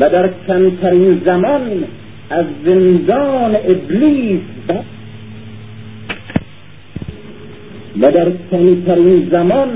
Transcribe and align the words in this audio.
و 0.00 0.10
در 0.10 0.30
کمترین 0.46 1.22
زمان 1.24 1.84
از 2.30 2.44
زندان 2.64 3.56
ابلیس 3.56 4.40
و 8.00 8.10
در 8.10 8.32
کمترین 8.50 9.28
زمان 9.30 9.68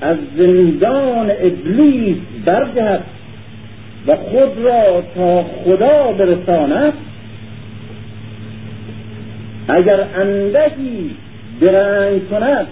از 0.00 0.16
زندان 0.36 1.30
ابلیس 1.30 2.16
برجهد 2.44 3.02
و 4.06 4.16
خود 4.16 4.58
را 4.64 5.02
تا 5.14 5.44
خدا 5.64 6.12
برساند. 6.12 6.92
اگر 9.68 10.00
اندکی 10.16 11.10
درنگ 11.60 12.28
کند 12.30 12.66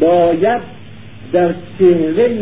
باید 0.00 0.73
در 1.34 1.54
چهره 1.78 2.32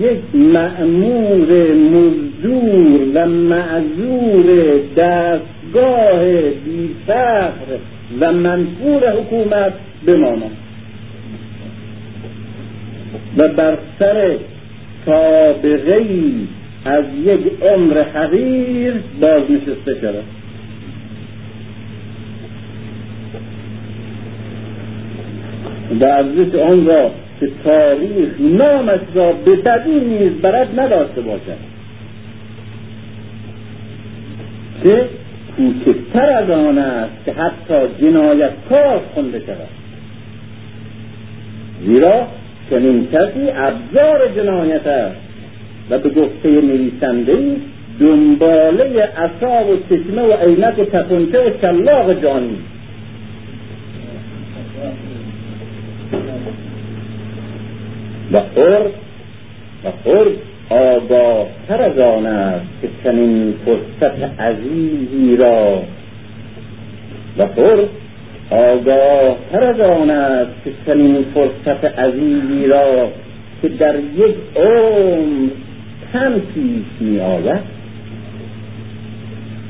یک 0.00 0.34
معمور 0.34 1.74
مزدور 1.74 3.00
و 3.14 3.26
معذور 3.26 4.78
دستگاه 4.96 6.40
بیفخر 6.50 7.78
و 8.20 8.32
منفور 8.32 9.10
حکومت 9.10 9.72
بماند. 10.06 10.50
و 13.38 13.48
بر 13.48 13.78
سر 13.98 14.36
سابقه 15.06 16.04
از 16.84 17.04
یک 17.24 17.40
عمر 17.62 18.02
حقیر 18.02 18.94
بازنشسته 19.20 20.00
شود. 20.00 20.24
و 26.00 26.04
ارزش 26.04 26.54
آن 26.54 26.86
را 26.86 27.10
که 27.44 27.50
تاریخ 27.64 28.28
نامش 28.38 29.00
را 29.14 29.32
به 29.32 29.56
بدی 29.56 30.00
نیز 30.00 30.32
برد 30.32 30.80
نداشته 30.80 31.20
باشد. 31.20 31.74
که 34.82 35.08
کوچکتر 35.56 36.30
از 36.30 36.50
آن 36.50 36.78
است 36.78 37.12
که 37.24 37.32
حتی 37.32 37.74
جنایتکار 38.00 39.00
خونده 39.14 39.40
شود. 39.40 39.68
زیرا 41.86 42.26
چنین 42.70 43.08
کسی 43.12 43.50
ابزار 43.54 44.28
جنایت 44.36 44.86
است 44.86 45.16
و 45.90 45.98
به 45.98 46.08
گفته 46.08 46.48
نویسنده 46.48 47.56
دنباله 48.00 49.08
اصاب 49.16 49.70
و 49.70 49.76
چشمه 49.88 50.22
و 50.22 50.32
عینک 50.32 50.78
و 50.78 50.84
تپنچه 50.84 51.38
و 51.38 51.50
شلاق 51.60 52.22
جانی 52.22 52.58
و 58.32 58.40
خرد 58.54 58.92
و 59.84 59.90
خرد 60.04 60.36
آگاه 60.70 61.46
تر 61.68 61.82
از 61.82 61.98
آن 61.98 62.26
است 62.26 62.66
که 62.82 62.88
چنین 63.04 63.54
فرصت 63.64 64.40
عزیزی 64.40 65.36
را. 65.36 65.82
و 67.38 67.46
خرد 67.46 67.88
آگاه 68.50 69.36
تر 69.52 69.64
از 69.64 69.80
آن 69.80 70.10
است 70.10 70.50
که 70.64 70.70
چنین 70.86 71.24
فرصت 71.34 71.84
عزیزی 71.84 72.66
را 72.66 73.08
که 73.62 73.68
در 73.68 73.94
یک 73.96 74.34
عمر 74.56 75.48
کم 76.12 76.32
پیش 76.54 76.84
می 77.00 77.20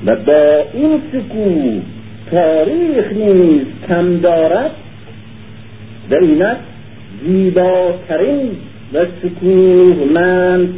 و 0.07 0.17
با 0.17 0.65
این 0.75 1.03
سکو 1.13 1.81
تاریخ 2.31 3.13
نیز 3.13 3.67
کم 3.89 4.21
دارد. 4.21 4.71
و 6.11 6.15
اینک 6.15 6.57
زیباترین 7.23 8.51
و 8.95 9.05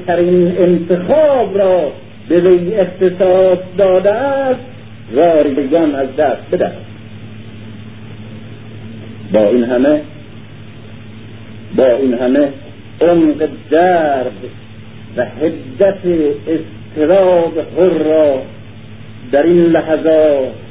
ترین 0.07 0.59
انتخاب 0.59 1.59
را 1.59 1.93
به 2.29 2.41
وی 2.41 2.75
اختصاص 2.75 3.59
داده 3.79 4.13
است 4.13 4.61
راریگان 5.15 5.95
از 5.95 6.17
دست 6.17 6.51
بدهد. 6.53 6.77
با 9.33 9.49
این 9.49 9.65
همه 9.65 10.01
با 11.77 11.87
این 11.87 12.15
همه 12.15 12.49
عمق 13.01 13.49
درد 13.71 14.33
و 15.17 15.25
حدت 15.25 15.99
استراب 16.49 17.59
حر 17.59 17.89
را 17.89 18.43
در 19.33 19.43
این 19.43 19.67
لحظات 19.67 20.66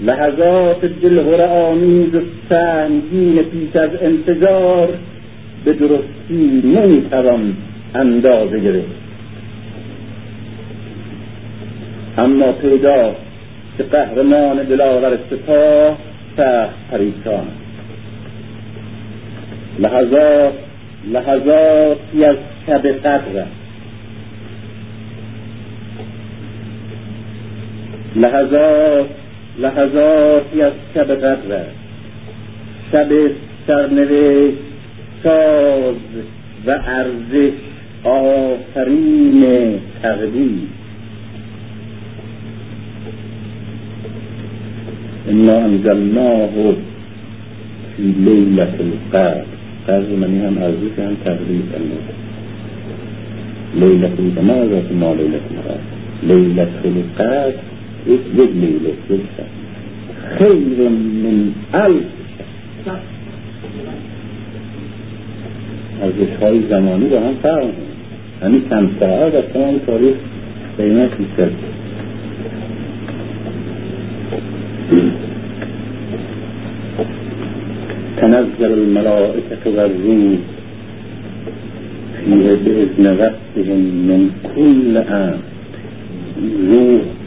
لحظات 0.00 0.84
دلهور 0.84 1.42
آمیز 1.42 2.14
و 2.14 2.20
پیش 3.42 3.76
از 3.76 3.90
انتظار 4.02 4.88
به 5.64 5.72
درستی 5.72 6.62
نمی‌توان 6.64 7.56
اندازه 7.94 8.60
گرفت. 8.60 9.08
اما 12.18 12.52
پیدا 12.52 13.14
که 13.76 13.82
قهرمان 13.82 14.62
دلاور 14.62 15.18
سپاه 15.30 15.98
سخت 16.36 16.90
پریشان 16.90 17.46
لحظات 19.78 20.52
لحظاتی 21.12 22.24
از 22.24 22.36
شب 22.66 22.86
قدر 22.86 23.44
لحظات 28.16 29.06
لحظاتی 29.58 30.62
از 30.62 30.72
شب 30.94 31.14
قدر 31.14 31.64
شب 32.92 33.08
سرنوشت 33.66 34.58
ساز 35.22 35.94
و 36.66 36.70
ارزش 36.70 37.52
آفرین 38.04 39.44
تقدیر. 40.02 40.68
انا 45.28 45.58
انزلناه 45.58 46.50
فی 47.96 48.02
لیلت 48.02 48.80
القدر. 48.80 49.44
قدر 49.88 50.16
منی 50.20 50.38
هم 50.38 50.58
ارزش 50.62 50.98
هم 50.98 51.16
تقدیر 51.24 51.62
لیلت 53.74 54.20
القدر. 54.20 54.42
ما 54.92 55.14
لیلت 55.14 55.42
القدر؟ 55.50 55.80
لیلت 56.22 56.68
القدر 56.84 57.77
یک 58.08 58.20
لیلت 58.36 59.10
یک 59.10 59.20
خیر 60.38 60.88
من 60.88 61.52
الف. 61.72 62.04
ارزش 66.02 66.42
های 66.42 66.62
زمانی 66.70 67.08
با 67.08 67.20
هم 67.20 67.34
فرق 67.42 67.64
همین 68.42 68.62
چند 68.70 68.90
ساعت 69.00 69.34
از 69.34 69.44
تمام 69.52 69.78
تاریخ 69.78 70.16
قیمت 70.78 71.10
بیشتر. 71.18 71.48
تنزل 78.16 78.72
الملائكة 78.72 79.70
والروح 79.76 80.38
فيه 82.24 82.54
بإذن 82.54 83.06
ربهم 83.06 83.80
من 84.08 84.30
كل 84.54 84.96
آن 84.96 85.38
روح 86.70 87.17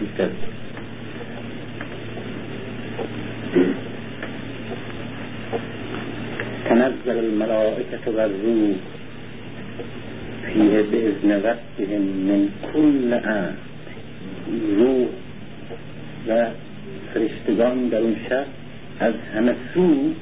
بیشتر 0.00 0.28
تنزل 6.68 7.18
الملائكة 7.18 8.04
والروح 8.06 8.76
فيه 10.46 10.82
بإذن 10.90 11.32
ربهم 11.32 12.02
من 12.28 12.48
كل 12.72 13.14
آن 13.14 13.54
روح 14.78 15.08
و 16.28 16.46
فرشتگان 17.14 17.88
در 17.88 17.98
اون 17.98 18.16
شب 18.28 18.46
از 19.00 19.14
همه 19.34 19.54
سو 19.74 20.12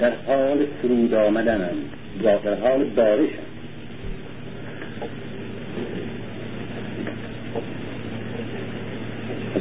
در 0.00 0.12
حال 0.26 0.66
فرود 0.82 1.14
آمدنند. 1.14 1.76
در 2.22 2.54
حال 2.54 2.84
بارشند. 2.84 3.51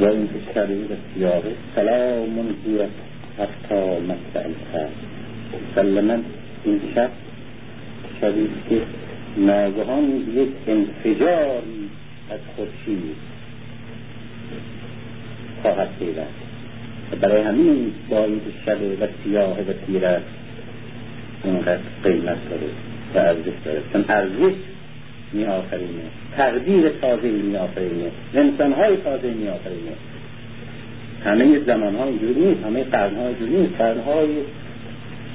که 0.02 0.54
شبیه 0.54 0.86
بسیاره 0.86 1.52
سلام 1.76 2.56
هی 2.66 2.80
حتی 3.38 3.76
مطلع 3.76 4.44
الفجر 4.46 4.88
مسلما 5.76 6.18
این 6.64 6.82
شب 6.96 7.10
شبیه 8.22 8.48
که 8.70 8.82
ناگهان 9.38 10.04
یک 10.36 10.50
انفجاری 10.68 11.90
از 12.30 12.40
خورشید 12.56 13.16
خواهد 15.62 15.90
و 17.12 17.16
برای 17.16 17.42
همین 17.42 17.92
با 18.10 18.26
این 18.26 18.42
شب 18.66 18.82
و 19.02 19.08
سیاه 19.24 19.60
و 19.60 19.74
تیر 19.88 20.06
است 20.06 20.26
اینقدر 21.44 21.80
قیمت 22.04 22.50
داره 22.50 22.70
و 23.16 23.18
ارزش 23.18 23.58
داره. 23.66 23.82
چون 23.94 24.06
ارزش 24.10 24.54
می 25.34 25.46
آفرینه 25.46 26.04
تقدیر 26.38 26.90
تازه 26.90 27.28
می 27.28 27.58
آفرینه 27.58 28.12
انسان 28.36 28.74
های 28.74 28.98
تازه 28.98 29.28
می 29.28 29.48
آفرینه 29.48 29.92
همه 31.26 31.60
زمان 31.60 31.96
ها 31.96 32.06
اینجوری 32.06 32.46
نیست. 32.46 32.64
همه 32.66 32.84
قرن 32.84 33.16
ها 33.16 33.28
اینجوری 33.28 33.62
نیست. 33.62 33.74
قرن 33.78 34.00
های 34.00 34.28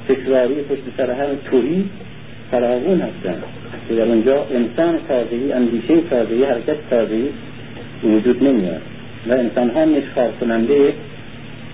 تکراری 0.08 0.54
پشت 0.54 0.82
سر 0.96 1.10
هم 1.10 1.26
توی 1.50 1.84
فراغون 2.50 3.00
هستن 3.00 3.43
که 3.88 3.94
در 3.94 4.02
اونجا 4.02 4.46
انسان 4.54 4.98
تازهی 5.08 5.52
اندیشه 5.52 6.00
تازهی 6.10 6.44
حرکت 6.44 6.76
تازهی 6.90 7.28
وجود 8.04 8.44
نمیاد 8.44 8.81
و 9.28 9.32
انسان 9.32 9.70
ها 9.70 9.84
نشخار 9.84 10.31
کننده 10.40 10.93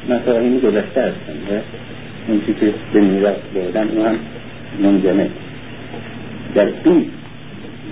مفاهیم 0.08 0.58
گذشته 0.58 1.00
هستن 1.00 1.36
و 1.50 1.60
اون 2.28 2.40
که 2.46 2.74
به 2.92 3.00
میراث 3.00 3.36
بردن 3.54 3.88
اون 3.88 4.06
هم 4.06 4.18
منجمه 4.80 5.30
در 6.54 6.68
این 6.84 7.10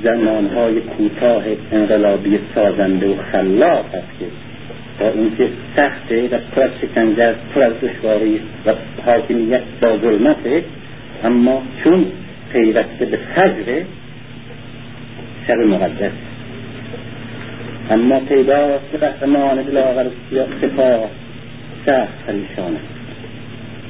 زمان 0.02 0.46
های 0.46 0.80
کوتاه 0.80 1.42
انقلابی 1.72 2.38
سازنده 2.54 3.06
و 3.06 3.14
خلاق 3.32 3.84
هست 3.86 4.18
که 4.18 4.26
با 5.00 5.10
اینکه 5.10 5.48
سخته 5.76 6.28
و 6.28 6.38
پر 6.54 6.62
از 6.62 6.70
شکنجه 6.82 7.24
است 7.24 7.40
پر 7.54 7.62
از 7.62 7.72
دشواری 7.82 8.40
و 8.66 8.72
حاکمیت 9.06 9.62
با 9.80 9.98
ظلمته 9.98 10.64
اما 11.24 11.62
چون 11.84 12.06
پیوسته 12.52 13.04
به 13.04 13.18
فجر 13.36 13.82
شب 15.46 15.58
مقدس. 15.58 16.12
اما 17.90 18.20
پیداست 18.20 18.84
که 18.92 18.98
قهرمان 18.98 19.62
دلاور 19.62 20.06
سپاه 20.60 21.10
سخت 21.86 22.26
پریشان 22.26 22.76
است. 22.76 23.00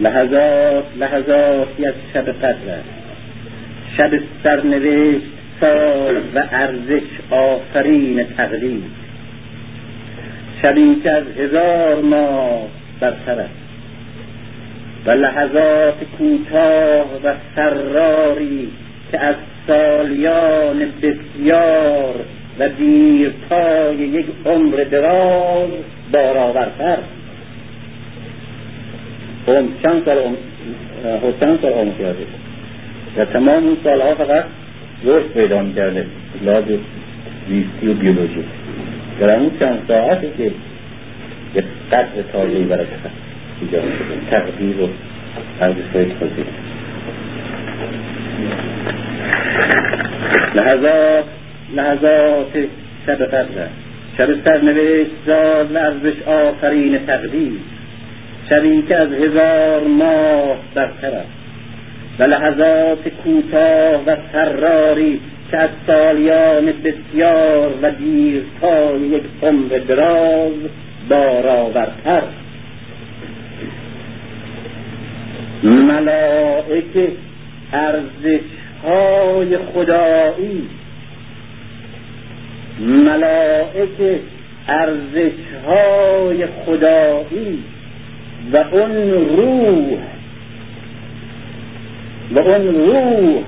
لحظات 0.00 0.84
لحظاتی 0.98 1.86
از 1.86 1.94
شب 2.14 2.28
قدر 2.28 2.78
شب 3.96 4.20
سرنوشت 4.42 5.39
سال 5.60 6.16
و 6.34 6.42
ارزش 6.52 7.08
آفرین 7.30 8.24
تقلید. 8.36 8.82
شبی 10.62 11.02
از 11.04 11.22
هزار 11.38 12.02
ماه 12.02 12.62
برتر 13.00 13.40
است 13.40 13.60
و 15.06 15.10
لحظات 15.10 15.94
کوتاه 16.18 17.06
و 17.24 17.34
سراری 17.56 18.68
که 19.12 19.20
از 19.20 19.34
سالیان 19.66 20.78
بسیار 21.02 22.14
و 22.58 22.68
دیرپای 22.68 23.96
یک 23.96 24.26
عمر 24.46 24.76
دراز 24.76 25.68
بارآورتر 26.12 26.98
چند 29.82 30.02
سال 30.04 30.18
چند 31.40 31.58
سال 31.62 31.72
عمر 31.72 31.92
کرده؟ 31.98 32.26
و 33.16 33.24
تمام 33.24 33.64
اون 33.64 33.76
سالها 33.84 34.14
فقط 34.14 34.44
رشد 35.04 35.32
پیدا 35.32 35.62
می‌کرده. 35.62 36.06
لحاظ 36.44 36.64
زیستی 37.48 37.88
و 37.88 37.94
بیولوژی. 37.94 38.44
در 39.20 39.30
اون 39.30 39.50
چند 39.60 39.78
ساعتی 39.88 40.26
که 40.38 40.52
یک 41.54 41.64
قدر 41.92 42.22
تازهی 42.32 42.64
برای 42.64 42.86
ایجاد 43.60 43.82
تقدیر 44.30 44.80
و 44.82 44.88
ارزش 45.60 45.78
های 45.94 46.04
تازه 46.04 46.44
لحظات 50.54 51.24
لحظات 51.74 52.52
شب 53.06 53.24
قدر 53.24 53.66
شب 54.18 54.44
سرنوشت 54.44 55.10
زاد 55.26 55.76
ارزش 55.76 56.22
آفرین 56.26 56.98
تقدیر. 57.06 57.52
شبی 58.50 58.82
که 58.82 58.96
از 58.96 59.12
هزار 59.12 59.80
ماه 59.88 60.56
برتر 60.74 61.06
است. 61.06 61.39
و 62.18 62.22
لحظات 62.22 63.08
کوتاه 63.08 64.04
و 64.06 64.16
سراری 64.32 65.20
که 65.50 65.58
از 65.58 65.70
سالیان 65.86 66.66
بسیار 66.66 67.70
و 67.82 67.90
دیرپای 67.90 69.00
یک 69.00 69.22
عمر 69.42 69.78
دراز 69.88 70.52
بارآورتر 71.08 72.22
ملائک 75.62 77.10
ارزش 77.72 78.40
های 78.84 79.58
خدایی. 79.58 80.68
ملائک 82.80 84.20
ارزش 84.68 85.32
های 85.66 86.46
خدایی. 86.46 87.58
و 88.52 88.56
اون 88.56 89.10
روح 89.36 89.99
و 92.34 92.38
اون 92.38 92.74
روح 92.74 93.42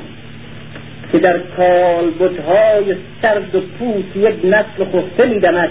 که 1.12 1.18
در 1.18 1.38
کالبدهای 1.38 2.96
سرد 3.22 3.54
و 3.54 3.60
پوست 3.60 4.16
یک 4.16 4.34
نسل 4.44 4.84
خفته 4.92 5.26
میدمد 5.26 5.70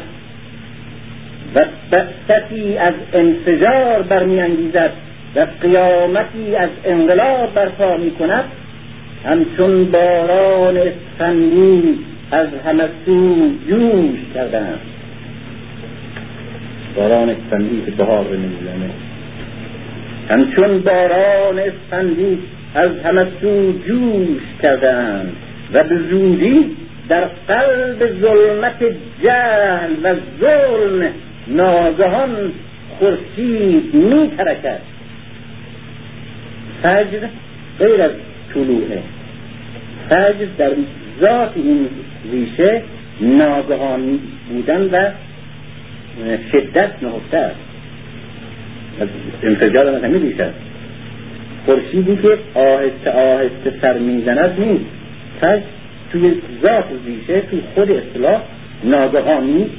و 1.55 1.65
بعثتی 1.91 2.77
از 2.77 2.93
انفجار 3.13 4.01
برمیانگیزد 4.01 4.91
و 5.35 5.47
قیامتی 5.61 6.55
از 6.55 6.69
انقلاب 6.85 7.53
برپا 7.53 7.97
می 7.97 8.11
کند 8.11 8.43
همچون 9.25 9.91
باران 9.91 10.77
اسفندی 10.77 11.99
از 12.31 12.47
همه 12.65 12.83
سو 13.05 13.51
جوش 13.69 14.19
کردند 14.33 14.79
باران 16.95 17.29
اسفندی 17.29 17.83
که 17.85 17.91
بهار 17.91 18.25
نمی‌زنه 18.25 18.89
همچون 20.29 20.79
باران 20.79 21.59
اسفندی 21.59 22.39
از 22.75 22.91
همه 23.05 23.27
سو 23.41 23.73
جوش 23.87 24.41
کردند 24.61 25.35
و 25.73 25.83
به 25.83 25.99
زودی 26.09 26.77
در 27.09 27.23
قلب 27.47 28.21
ظلمت 28.21 28.83
جهل 29.23 29.91
و 30.03 30.15
ظلم 30.39 31.09
ناگهان 31.47 32.51
خورشید 32.99 33.93
می 33.93 34.31
ترکد 34.37 34.79
فجر 36.83 37.27
غیر 37.79 38.01
از 38.01 38.11
طلوعه. 38.53 38.99
فجر 40.09 40.45
در 40.57 40.71
ذات 41.21 41.51
این 41.55 41.89
ریشه 42.31 42.81
ناگهانی 43.21 44.19
بودن 44.49 44.81
و 44.81 45.09
شدت 46.51 46.91
نهفته 47.01 47.37
است. 47.37 47.55
انفجار 49.43 49.95
هم 49.95 50.05
همین 50.05 50.21
ریشه 50.21 50.43
است 50.43 50.70
خورشیدی 51.65 52.15
که 52.15 52.37
آهسته 52.59 53.11
آهسته 53.11 53.73
سر 53.81 53.97
می‌زند 53.97 54.59
نیست. 54.59 54.85
فجر 55.41 55.61
توی 56.11 56.33
ذات 56.65 56.85
ریشه 57.05 57.41
توی 57.41 57.61
خود 57.75 57.91
اصلاح 57.91 58.41
ناگهانی 58.83 59.69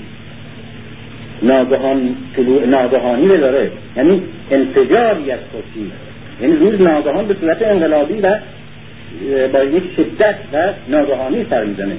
ناگهان 1.42 2.16
طلوع 2.36 2.66
ناگهانی 2.66 3.28
داره. 3.38 3.70
یعنی 3.96 4.22
انفجاری 4.50 5.30
از 5.30 5.40
خورشید. 5.52 5.92
یعنی 6.40 6.56
روز 6.56 6.80
ناگهان 6.80 7.26
به 7.26 7.36
صورت 7.40 7.62
انقلابی 7.62 8.20
و 8.20 8.38
با 9.52 9.64
یک 9.64 9.82
شدت 9.96 10.34
و 10.52 10.72
ناگهانی 10.88 11.46
سر 11.50 11.64
می‌زنه. 11.64 11.96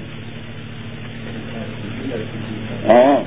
آه. 2.88 3.25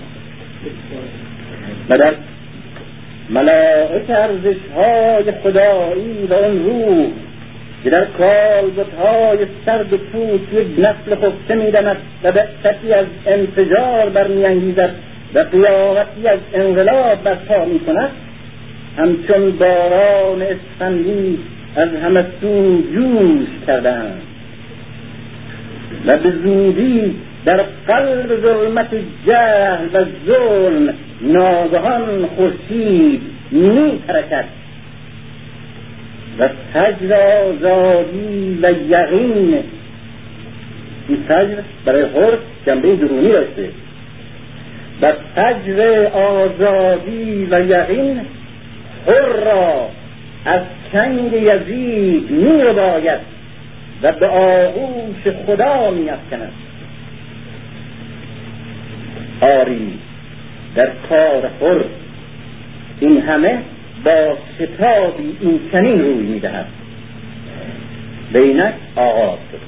و 1.89 1.99
در 1.99 2.15
ملائک 3.31 4.11
ارزش 4.11 4.57
های 4.77 5.33
خدایی 5.43 6.27
و 6.31 6.35
اون 6.35 6.65
روح 6.65 7.07
که 7.85 7.91
در 7.91 8.05
کالبدهای 8.05 9.39
سرد 9.67 9.93
و 9.93 9.97
پوست 9.97 10.53
یک 10.53 10.67
نسل 10.79 11.15
خفته 11.15 11.55
میدمد 11.55 11.97
و 12.25 12.33
بعثتی 12.33 12.93
از 12.93 13.07
انفجار 13.27 14.09
برمیانگیزد 14.09 14.91
و 15.35 15.39
قیامتی 15.39 16.29
از 16.29 16.39
انقلاب 16.55 17.23
برپا 17.23 17.65
می‌کند 17.65 18.11
همچون 18.99 19.51
باران 19.51 20.43
اسفندی 20.43 21.39
از 21.77 21.89
همه 22.05 22.25
سو 22.41 22.83
جوش 22.95 23.49
کردند 23.67 24.23
و 26.07 26.19
به 26.19 26.31
زودی 26.31 27.15
در 27.45 27.65
قلب 27.87 28.41
ظلمت 28.43 28.95
جهل 29.27 29.87
و 29.93 30.05
ظلم 30.27 30.95
ناگهان 31.21 32.27
خورشید 32.37 33.23
می 33.51 34.03
ترکد 34.07 34.45
و 36.39 36.49
فجر 36.73 37.15
آزادی 37.15 38.59
و 38.63 38.71
یقین. 38.71 39.59
این 41.09 41.19
فجر 41.29 41.57
برای 41.85 42.03
حر 42.03 42.39
جنبه 42.67 42.97
درونی 42.97 43.29
داشته. 43.29 43.69
و 45.03 45.13
فجر 45.35 46.07
آزادی 46.15 47.49
و 47.51 47.61
یقین 47.61 48.21
حر 49.07 49.45
را 49.45 49.89
از 50.45 50.61
چنگ 50.93 51.33
یزید 51.33 52.31
می 52.31 52.63
باید 52.73 53.21
و 54.03 54.13
به 54.13 54.27
آغوش 54.27 55.29
خدا 55.47 55.91
می 55.91 56.11
افکند 56.11 56.53
آری 59.41 59.99
در 60.77 60.91
کار 61.09 61.51
حر 61.61 61.85
این 63.01 63.21
همه 63.21 63.59
با 64.05 64.37
شتابی 64.59 65.37
این 65.41 65.61
چنین 65.73 66.01
روی 66.01 66.15
می‌دهد. 66.15 66.67
بینک 68.33 68.75
آغاز 68.97 69.39
شد. 69.53 69.61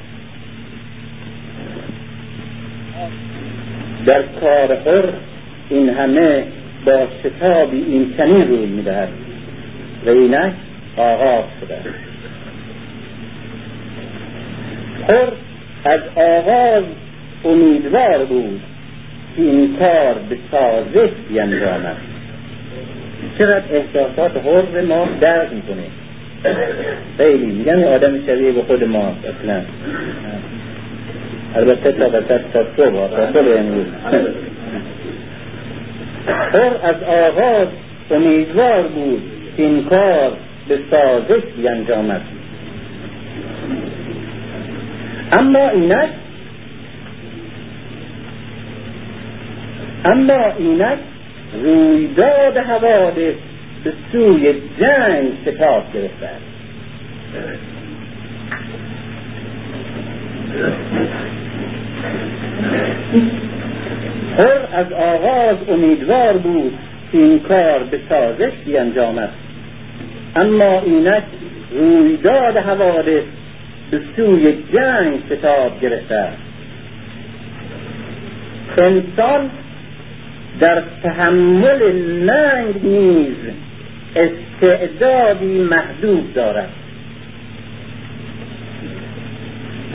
در 4.06 4.22
کار 4.40 4.76
حر 4.76 5.08
این 5.70 5.88
همه 5.88 6.44
با 6.84 7.06
شتابی 7.22 7.84
این 7.88 8.14
چنین 8.16 8.48
روی 8.48 8.66
می‌دهد. 8.66 9.08
و 10.06 10.10
اینک 10.10 10.52
آغاز 10.96 11.44
شده. 11.60 11.78
حر 15.08 15.32
از 15.84 16.00
آغاز 16.16 16.84
امیدوار 17.44 18.24
بود. 18.24 18.60
این 19.42 19.76
کار 19.76 20.14
به 20.28 20.36
سازش 20.50 21.10
بیانجامد 21.28 21.96
چقدر 23.38 23.62
احساسات 23.72 24.46
حر 24.46 24.80
ما 24.80 25.08
درد 25.20 25.52
می‌کنه؟ 25.52 25.84
خیلی 27.16 27.46
میگن 27.46 27.84
آدم 27.84 28.26
شبیه 28.26 28.52
به 28.52 28.62
خود 28.62 28.84
ما 28.84 29.16
اصلا. 29.24 29.60
البته 31.56 31.92
تا 31.92 32.08
بسر 32.08 32.40
تا 32.52 32.64
صبح 32.76 33.08
تا 33.08 33.32
صبح 33.32 33.58
امروز. 33.58 33.86
از 36.82 37.02
آغاز 37.02 37.68
امیدوار 38.10 38.82
بود 38.82 39.22
این 39.56 39.84
کار 39.84 40.32
به 40.68 40.78
سازش 40.90 41.42
بیانجامد. 41.56 42.20
اما 45.38 45.68
اینک 45.68 46.08
اما 50.08 50.52
اینک 50.58 50.98
رویداد 51.62 52.56
حوادث 52.56 53.34
به 53.84 53.92
سوی 54.12 54.54
جنگ 54.80 55.32
شتاب 55.46 55.82
گرفته 55.94 56.28
هر 64.38 64.60
از 64.72 64.92
آغاز 64.92 65.56
امیدوار 65.68 66.36
بود 66.36 66.78
این 67.12 67.40
کار 67.40 67.82
به 67.90 68.00
سازش 68.08 68.52
بیانجامد 68.64 69.30
اما 70.36 70.80
اینک 70.80 71.22
رویداد 71.72 72.56
حوادث 72.56 73.24
به 73.90 74.00
سوی 74.16 74.52
جنگ 74.72 75.18
شتاب 75.30 75.80
گرفته 75.80 76.28
انسان 78.78 79.50
در 80.60 80.82
تحمل 81.02 81.92
ننگ 82.24 82.84
نیز 82.84 83.36
استعدادی 84.16 85.58
محدود 85.58 86.34
دارد. 86.34 86.68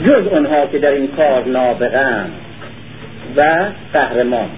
جز 0.06 0.26
آنها 0.26 0.66
که 0.66 0.78
در 0.78 0.90
این 0.90 1.08
کار 1.08 1.44
نابغند 1.46 2.32
و 3.36 3.70
قهرمان. 3.92 4.48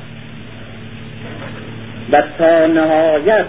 و 2.13 2.23
تا 2.39 2.67
نهایت 2.67 3.47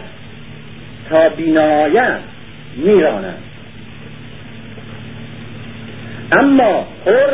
تا 1.09 1.29
بینهایت 1.29 2.19
میرانند. 2.75 3.43
اما 6.31 6.87
خور 7.03 7.29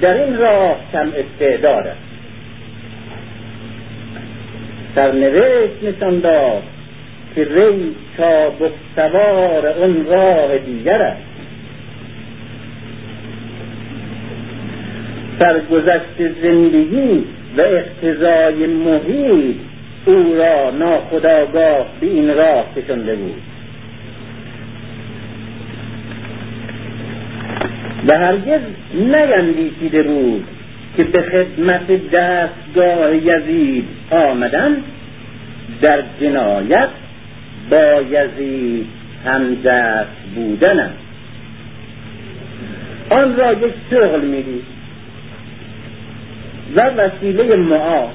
در 0.00 0.24
این 0.24 0.38
راه 0.38 0.76
کم 0.92 1.12
استعداد 1.16 1.86
است. 1.86 2.03
سرنوشت 4.94 5.82
نشان 5.82 6.20
داد 6.20 6.62
که 7.34 7.44
ری 7.44 7.94
چابک 8.16 8.72
سوار 8.96 9.66
اون 9.66 10.06
راه 10.06 10.58
دیگر 10.58 11.02
است. 11.02 11.22
سرگذشت 15.38 16.18
زندگی 16.42 17.24
و 17.56 17.60
اقتضای 17.60 18.66
محیط 18.66 19.56
او 20.06 20.34
را 20.34 20.70
ناخداگاه 20.70 21.86
به 22.00 22.06
این 22.06 22.34
راه 22.34 22.66
کشنده 22.76 23.14
بود. 23.14 23.42
و 28.08 28.18
هرگز 28.18 28.60
نیندیشیده 28.94 30.02
بود 30.02 30.44
که 30.96 31.04
به 31.04 31.22
خدمت 31.22 32.10
دستگاه 32.10 33.16
یزید 33.16 33.84
آمدن 34.10 34.76
در 35.82 36.02
جنایت 36.20 36.88
با 37.70 38.02
یزید 38.10 38.86
همدست 39.24 40.16
بودن 40.34 40.90
آن 43.10 43.36
را 43.36 43.52
یک 43.52 43.74
شغل 43.90 44.20
می‌دید 44.20 44.64
و 46.76 46.80
وسیله 46.80 47.56
معاش 47.56 48.10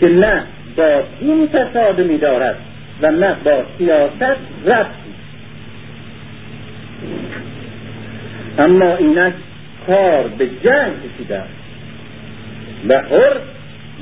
که 0.00 0.08
نه 0.08 0.42
با 0.76 1.02
این 1.20 1.48
تصادمی 1.48 2.18
دارد 2.18 2.56
و 3.02 3.10
نه 3.10 3.36
با 3.44 3.64
سیاست 3.78 4.36
رفتی 4.66 5.12
اما 8.58 8.96
اینک 8.96 9.32
کار 9.86 10.28
به 10.38 10.46
جنگ 10.46 10.92
کشیده 11.04 11.36
است. 11.38 11.61
و 12.88 12.98
حر 12.98 13.36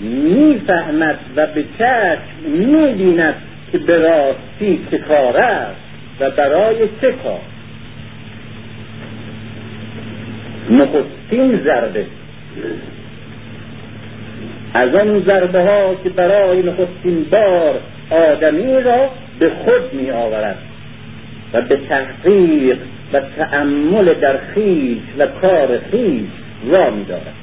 می‌فهمد 0.00 1.18
و 1.36 1.46
به 1.46 1.64
چشم 1.78 2.50
می‌بیند 2.50 3.34
که 3.72 3.78
به 3.78 3.98
راستی 3.98 4.86
چه 4.90 4.98
کار 4.98 5.36
است 5.36 5.80
و 6.20 6.30
برای 6.30 6.76
چه 7.00 7.12
کار. 7.12 7.40
نخستین 10.70 11.60
ضربه. 11.64 12.04
از 14.74 14.94
آن 14.94 15.22
ضربه 15.26 15.62
ها 15.62 15.94
که 16.04 16.10
برای 16.10 16.62
نخستین 16.62 17.26
بار 17.30 17.80
آدمی 18.10 18.80
را 18.80 19.10
به 19.38 19.50
خود 19.50 19.94
می 19.94 20.10
آورد 20.10 20.58
و 21.52 21.62
به 21.62 21.76
تحقیق 21.76 22.78
و 23.12 23.20
تأمل 23.20 24.14
در 24.14 24.38
خیش 24.54 24.98
و 25.18 25.26
کار 25.26 25.78
خیش 25.90 26.30
را 26.70 26.90
می 26.90 27.04
دارد 27.04 27.39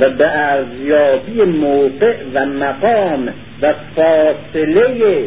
و 0.00 0.10
به 0.10 0.28
ارزیابی 0.28 1.42
موقع 1.42 2.16
و 2.34 2.46
مقام 2.46 3.28
و 3.62 3.74
فاصله 3.96 5.24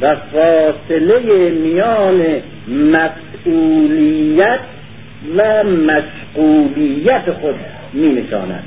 و 0.00 0.16
فاصله 0.32 1.50
میان 1.50 2.22
مسئولیت 2.68 4.60
و 5.36 5.64
مشغولیت 5.64 7.30
خود 7.30 7.54
می 7.92 8.08
نشاند 8.08 8.64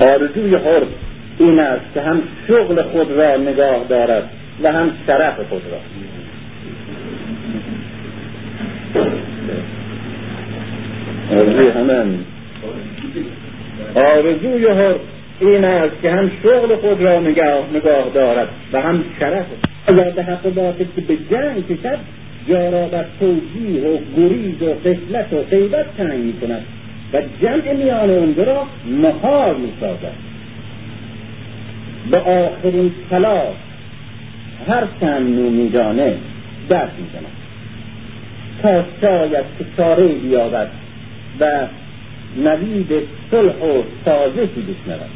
آرزوی 0.00 0.54
حر 0.54 0.82
این 1.38 1.58
است 1.58 1.94
که 1.94 2.00
هم 2.00 2.22
شغل 2.48 2.82
خود 2.82 3.10
را 3.10 3.36
نگاه 3.36 3.84
دارد 3.88 4.30
و 4.62 4.72
هم 4.72 4.90
شرف 5.06 5.34
خود 5.48 5.62
را. 5.70 5.78
آرزوی 11.30 11.68
همه 11.68 12.04
آرزوی 13.94 14.66
هر 14.66 14.94
این 15.40 15.64
است 15.64 15.94
که 16.02 16.10
هم 16.10 16.30
شغل 16.42 16.76
خود 16.76 17.02
را 17.02 17.20
نگاه, 17.20 17.64
نگاه 17.74 18.10
دارد 18.14 18.48
و 18.72 18.80
هم 18.80 19.04
شرف. 19.20 19.46
به 19.86 20.22
حق 20.22 20.54
باطل 20.54 20.84
که 20.96 21.00
به 21.00 21.16
جنگ 21.30 21.66
کشد 21.66 21.98
جا 22.48 22.70
را 22.70 22.86
بر 22.86 23.04
توجیه 23.20 23.82
و 23.82 23.98
گریز 24.16 24.62
و 24.62 24.74
قفلت 24.88 25.32
و 25.32 25.36
غیبت 25.50 25.96
تنگ 25.96 26.18
می 26.18 26.32
کند 26.40 26.62
و 27.12 27.22
جمع 27.42 27.72
میان 27.72 28.10
اون 28.10 28.34
را 28.36 28.66
محال 28.86 29.56
می 29.56 29.72
سازد 29.80 30.12
به 32.10 32.18
آخرین 32.18 32.92
تلاش 33.10 33.56
هر 34.68 34.84
چند 35.00 35.38
نومیدانه 35.38 36.14
درد 36.68 36.92
می 36.98 37.06
کند 37.12 37.32
تا 38.62 38.84
شاید 39.00 39.44
که 39.58 39.64
چاره 39.76 40.06
بیابد 40.08 40.68
و 41.40 41.66
نوید 42.36 43.08
صلح 43.30 43.56
و 43.56 43.82
سازشی 44.04 44.60
بشنود 44.60 45.10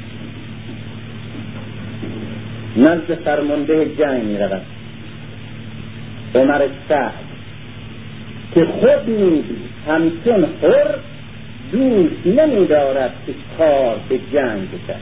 نزد 2.77 3.15
فرمانده 3.15 3.87
جنگ 3.99 4.23
می 4.23 4.39
رود. 4.39 4.63
عمر 6.35 6.69
سعد 6.89 7.13
که 8.55 8.65
خود 8.65 9.11
نیز 9.11 9.45
همچون 9.89 10.45
حر 10.63 10.95
دوست 11.73 12.27
نمی 12.27 12.67
دارد 12.67 13.13
که 13.27 13.33
کار 13.59 13.97
به 14.09 14.19
جنگ 14.33 14.69
بکرد 14.69 15.01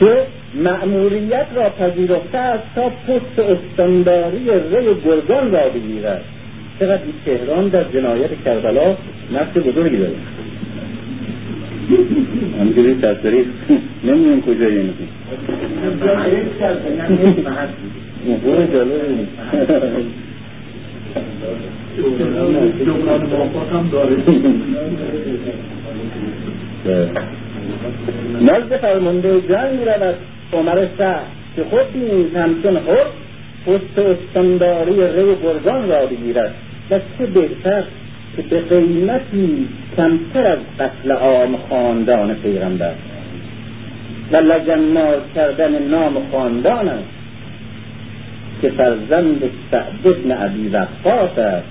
که 0.00 0.26
مأموریت 0.54 1.46
را 1.54 1.70
پذیرفته 1.70 2.38
است 2.38 2.64
تا 2.74 2.88
پست 2.88 3.38
استانداری 3.38 4.50
ری 4.70 4.94
گرگان 5.04 5.52
را 5.52 5.68
بگیرد. 5.68 6.24
چقدر 6.80 7.00
این 7.04 7.38
تهران 7.38 7.68
در 7.68 7.84
جنایت 7.84 8.30
کربلا 8.44 8.96
نفس 9.32 9.56
بزرگی 9.56 9.96
داره؟ 9.96 10.14
همجوری 12.60 12.94
تصدری 12.94 13.46
نمی‌دونم 14.04 14.42
کجا 14.42 14.66
این 14.66 14.94
جلو 18.72 18.94
نزد 28.40 28.76
فرمانده 28.76 29.40
جنگ 29.40 29.78
رود 29.88 30.14
عمر 30.52 30.86
سعد 30.98 31.24
که 31.56 31.64
خود 31.64 31.86
نیز 31.94 32.34
همچون 32.36 32.78
خود 32.78 33.06
پست 33.66 33.98
استانداری 33.98 34.92
ری 34.92 35.36
گرگان 35.42 35.88
را 35.88 36.06
بگیرد. 36.06 36.54
و 36.90 36.98
چه 37.18 37.26
بهتر 37.26 37.84
که 38.36 38.42
به 38.42 38.60
قیمتی 38.60 39.68
کمتر 39.96 40.46
از 40.46 40.58
قتل 40.78 41.12
عام 41.12 41.56
خاندان 41.70 42.34
پیغمبر. 42.34 42.92
و 44.32 44.36
لجنمار 44.36 45.20
کردن 45.34 45.82
نام 45.82 46.16
خاندان 46.32 46.88
است 46.88 47.08
که 48.62 48.70
فرزند 48.70 49.42
سعد 49.70 50.06
ابن 50.06 50.32
عبی 50.32 50.68
وقاص 50.68 51.38
است. 51.38 51.66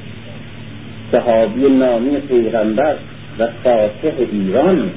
صحابی 1.11 1.69
نامی 1.69 2.17
پیغمبر 2.17 2.95
و 3.39 3.47
فاتح 3.63 4.13
ایران 4.31 4.89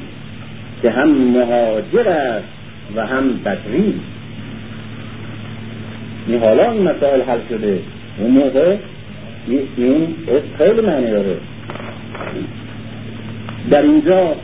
که 0.82 0.90
هم 0.90 1.10
مهاجر 1.10 2.08
است 2.08 2.48
و 2.96 3.06
هم 3.06 3.40
بدری. 3.44 3.94
این 6.26 6.40
حالا 6.40 6.70
این 6.70 6.82
مسائل 6.82 7.22
حل 7.22 7.38
شده. 7.48 7.78
اون 8.18 8.30
موقع 8.30 8.76
این 9.48 10.14
خیلی 10.58 10.80
معنی 10.80 11.10
داره. 11.10 11.36
در 13.70 13.82
اینجا 13.82 14.34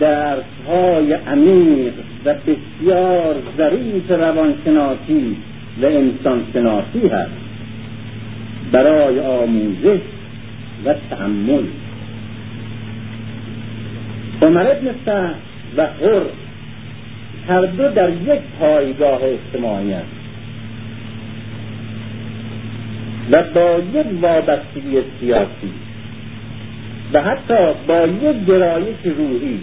درس 0.00 0.44
های 0.68 1.12
عمیق 1.12 1.92
و 2.24 2.34
بسیار 2.34 3.34
ظریف 3.56 4.10
روانشناسی 4.10 5.36
و 5.82 5.86
انسان 5.86 6.42
شناسی 6.52 7.08
هست. 7.08 7.32
برای 8.72 9.20
آموزش 9.20 10.00
و 10.84 10.94
تعمل 11.10 11.62
عمر 14.42 14.66
ابن 14.70 14.88
و 15.76 15.86
حر 15.86 16.22
هر 17.48 17.66
دو 17.66 17.88
در 17.88 18.10
یک 18.10 18.40
پایگاه 18.60 19.20
اجتماعی 19.22 19.92
است 19.92 20.21
و 23.32 23.42
با 23.54 23.78
یک 23.94 24.06
وابستگی 24.22 25.02
سیاسی 25.20 25.72
و 27.12 27.22
حتی 27.22 27.74
با 27.86 28.06
یک 28.06 28.44
گرایش 28.46 28.96
روحی 29.04 29.60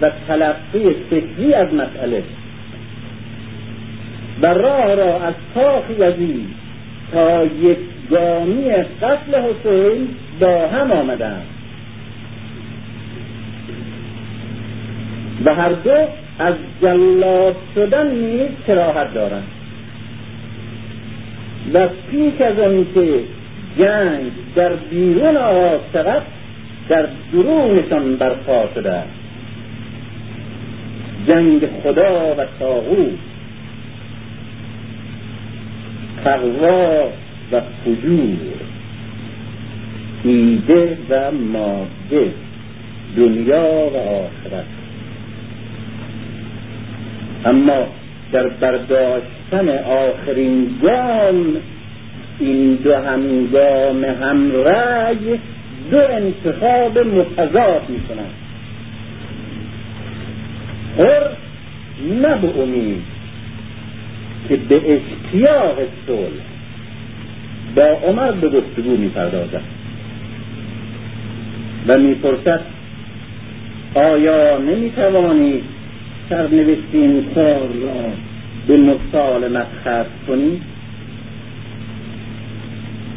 و 0.00 0.10
تلقی 0.28 0.94
فکری 1.10 1.54
از 1.54 1.74
مسئله 1.74 2.22
و 4.42 4.46
راه 4.46 4.94
را 4.94 5.20
از 5.20 5.34
کاخ 5.54 5.84
یزید 5.90 6.48
تا 7.12 7.44
یک 7.44 7.78
گامی 8.10 8.70
قتل 8.70 9.34
حسین 9.34 10.08
با 10.40 10.68
هم 10.68 10.92
آمدند. 10.92 11.46
و 15.44 15.54
هر 15.54 15.72
دو 15.72 15.96
از 16.38 16.54
جلاد 16.82 17.56
شدن 17.74 18.10
نیز 18.10 18.48
کراهت 18.66 19.14
دارند. 19.14 19.57
و 21.74 21.88
پیش 22.10 22.40
از 22.40 22.54
که 22.94 23.20
جنگ 23.78 24.32
در 24.56 24.72
بیرون 24.72 25.36
آغاز 25.36 25.80
شود 25.92 26.22
در 26.88 27.06
درونشان 27.32 28.16
برپا 28.16 28.68
شده 28.74 29.02
جنگ 31.28 31.68
خدا 31.82 32.34
و 32.38 32.44
تاغوت 32.58 33.18
تقوا 36.24 37.08
و 37.52 37.60
فجور 37.84 38.38
ایده 40.24 40.98
و 41.10 41.30
ماده 41.30 42.32
دنیا 43.16 43.64
و 43.64 43.96
آخرت. 43.96 44.64
اما 47.44 47.86
در 48.32 48.48
برداشتن 49.50 49.84
آخرین 49.84 50.70
گام 50.82 51.56
این 52.38 52.74
دو 52.74 52.94
همگام 52.94 54.04
همرأی 54.04 55.38
دو 55.90 55.98
انتخاب 55.98 56.98
متضاد 56.98 57.82
می 57.88 58.00
کنند 58.00 58.34
هر 60.98 61.22
نه 62.20 62.60
امید 62.62 63.02
که 64.48 64.56
به 64.56 64.76
اشتیاق 64.76 65.76
صلح 66.06 66.44
با 67.76 67.82
عمر 67.82 68.32
به 68.32 68.48
گفتگو 68.48 68.96
می 68.96 69.08
پردازد 69.08 69.62
و 71.88 71.98
می 71.98 72.14
پرسد 72.14 72.60
آیا 73.94 74.58
نمی 74.58 74.90
توانید 74.90 75.64
سرنوشت 76.28 77.34
کار 77.34 77.58
را 77.58 78.27
به 78.68 78.76
مسالمت 78.76 79.66
خرد 79.84 80.10
کنید 80.26 80.62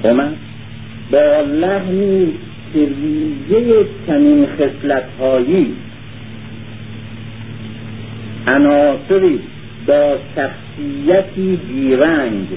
عمر 0.04 0.30
با 1.12 1.42
لحنی 1.42 2.28
که 2.74 2.80
ریزه 2.80 3.86
چنین 4.08 4.48
خصلتهایی 4.48 5.76
عناصری 8.48 9.40
با 9.88 10.18
شخصیتی 10.36 11.60
بیرنگ 11.68 12.48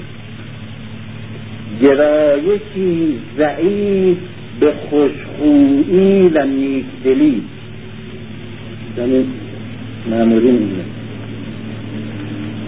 گرایشی 1.83 3.19
ضعیف 3.39 4.19
به 4.61 4.73
خوشخویی 4.91 6.29
و 6.29 6.45
نیکدلی. 6.45 7.43
یعنی 8.99 9.27
معمولی 10.11 10.51
میگه 10.51 10.94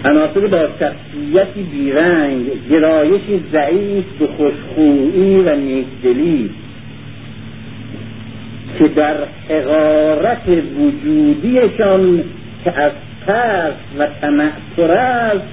عناصری 0.05 0.47
با 0.47 0.67
شخصیتی 0.79 1.63
بیرنگ 1.71 2.45
گرایشی 2.69 3.43
ضعیف 3.51 4.05
به 4.19 4.27
خوشخویی 4.27 5.39
و 5.39 5.55
نیکدلی 5.55 6.49
که 8.79 8.87
در 8.87 9.15
حقارت 9.49 10.47
وجودیشان 10.79 12.23
که 12.63 12.79
از 12.81 12.91
ترس 13.27 13.73
و 13.99 14.07
تمعتر 14.21 14.91
است 14.91 15.45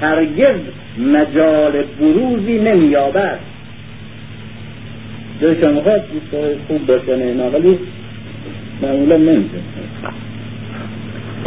هرگز 0.00 0.56
مجال 0.98 1.82
بروزی 2.00 2.58
نمییابد. 2.58 3.38
جایشان 5.40 5.74
می‌خواد 5.74 6.02
خوب 6.68 6.90
اینا 7.08 7.50
ولی 7.50 7.78
معمولا 8.82 9.16
نمیشه. 9.16 9.77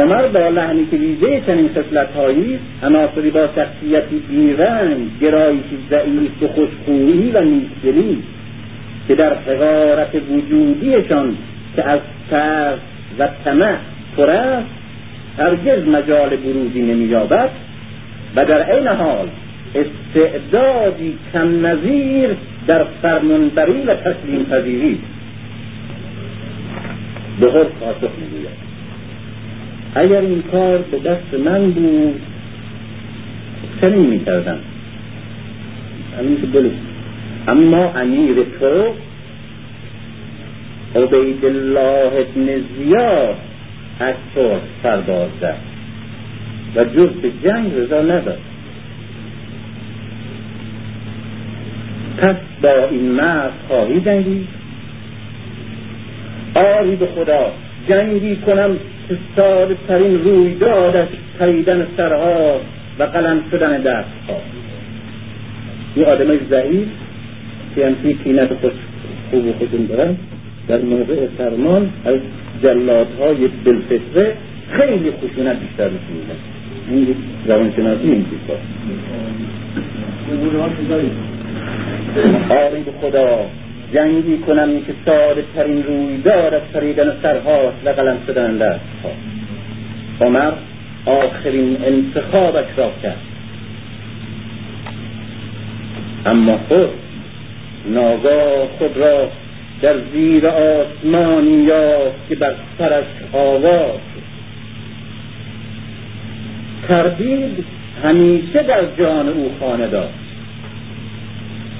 عمر 0.01 0.27
با 0.27 0.49
لحنی 0.49 0.85
که 0.91 0.97
ویژه 0.97 1.41
چنین 1.47 1.69
خصلتهایی 1.69 2.59
عناصری 2.83 3.29
با 3.29 3.47
شخصیتی 3.55 4.15
بیرنگ 4.29 4.97
گرایشی 5.21 5.77
ضعیف 5.89 6.43
و 6.43 6.47
خوشخویی 6.47 7.31
و 7.31 7.41
نیکدلی 7.41 8.23
که 9.07 9.15
در 9.15 9.33
حقارت 9.33 10.15
وجودیشان 10.31 11.37
که 11.75 11.89
از 11.89 11.99
ترس 12.29 12.79
و 13.19 13.27
طمع 13.45 13.75
پر 14.17 14.29
است 14.29 14.67
هرگز 15.37 15.87
مجال 15.87 16.29
بروزی 16.29 16.81
نمییابد 16.81 17.49
و 18.35 18.45
در 18.45 18.61
عین 18.61 18.87
حال 18.87 19.27
استعدادی 19.75 21.17
کم 21.33 21.67
نظیر 21.67 22.29
در 22.67 22.85
فرمانبری 23.01 23.81
و 23.81 23.95
تسلیم 23.95 24.45
پذیری. 24.51 24.99
به 27.39 27.47
پاسخ 27.47 28.11
می‌گوید. 28.19 28.60
اگر 29.95 30.21
این 30.21 30.41
کار 30.51 30.77
به 30.77 30.99
دست 30.99 31.33
من 31.45 31.71
بود 31.71 32.21
چنین 33.81 34.05
می‌کردم. 34.05 34.57
همین 36.19 36.41
که 36.41 36.47
بله. 36.47 36.71
اما 37.47 37.93
امیر 37.93 38.35
تو 38.59 38.93
عبید 40.95 41.45
الله 41.45 42.11
ابن 42.13 42.63
زیاد 42.77 43.35
از 43.99 44.15
تو 44.35 44.49
سرباز 44.83 45.29
و 46.75 46.83
جز 46.83 47.09
به 47.09 47.31
جنگ 47.43 47.71
رضا 47.75 48.01
نداد 48.01 48.39
پس 52.17 52.35
با 52.61 52.87
این 52.91 53.11
مرد 53.11 53.51
خواهی 53.67 54.01
جنگی؟ 54.01 54.47
آری 56.55 56.95
به 56.95 57.07
خدا 57.07 57.51
جنگی 57.89 58.35
کنم 58.35 58.77
ساده 59.35 59.77
ترین 59.87 60.23
رویدادش 60.23 61.07
پریدن 61.39 61.87
سرها 61.97 62.59
و 62.99 63.03
قلم 63.03 63.41
شدن 63.51 63.77
دستها 63.77 64.41
این 65.95 66.05
آدم 66.05 66.37
ضعیف 66.49 66.87
که 67.75 67.85
همچنین 67.85 68.17
کینت 68.23 68.49
خوش 68.53 68.71
خوب 69.31 69.47
و 69.47 69.53
خودون 69.53 69.85
دارن 69.85 70.15
در 70.67 70.81
موقع 70.81 71.27
سرمان 71.37 71.89
از 72.05 72.19
جلادهای 72.63 73.47
بلفطره 73.47 74.33
خیلی 74.71 75.11
خشونت 75.11 75.57
بیشتر 75.59 75.89
می‌کنن 75.89 76.37
این 76.89 77.15
روانشناسی 77.47 78.03
این 78.03 78.25
چیز 78.25 78.55
آری 82.49 82.83
به 82.83 82.91
خدا. 83.01 83.45
جنگی 83.93 84.37
کنم 84.37 84.81
که 84.81 84.93
ساده 85.05 85.43
ترین 85.55 85.83
رویدار 85.83 86.55
از 86.55 86.61
پریدن 86.73 87.13
سرهاست 87.21 87.77
و 87.85 87.89
قلم 87.89 88.17
شدن 88.27 88.57
دست 88.57 88.79
عمر 90.21 90.51
آخرین 91.05 91.77
انتخابش 91.85 92.65
را 92.77 92.91
کرد. 93.03 93.17
اما 96.25 96.59
خود 96.67 96.89
ناگاه 97.85 98.67
خود 98.79 98.97
را 98.97 99.27
در 99.81 99.95
زیر 100.13 100.47
آسمانی 100.47 101.63
یافت 101.63 102.29
که 102.29 102.35
بر 102.35 102.53
سرش 102.77 103.05
آواز 103.33 103.99
تردید 106.87 107.65
همیشه 108.03 108.63
در 108.63 108.81
جان 108.97 109.29
او 109.29 109.51
خانه 109.59 109.87
داشت. 109.87 110.20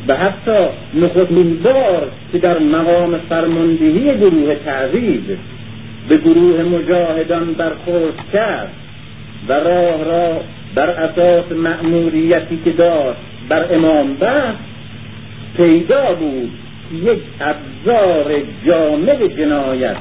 و 0.07 0.15
حتی 0.15 0.65
نخستین 0.93 1.59
بار 1.63 2.11
که 2.31 2.37
در 2.37 2.59
مقام 2.59 3.17
فرماندهی 3.29 4.17
گروه 4.17 4.55
تعویض 4.55 5.37
به 6.09 6.17
گروه 6.17 6.63
مجاهدان 6.63 7.53
برخورد 7.53 8.13
کرد 8.33 8.69
و 9.47 9.53
راه 9.53 10.03
را 10.03 10.41
بر 10.75 10.89
اساس 10.89 11.51
مأموریتی 11.51 12.59
که 12.65 12.71
داشت 12.71 13.19
بر 13.49 13.75
امام 13.75 14.13
بست 14.13 14.57
پیدا 15.57 16.13
بود 16.13 16.51
یک 16.93 17.19
ابزار 17.41 18.33
جامع 18.65 19.27
جنایت 19.27 19.97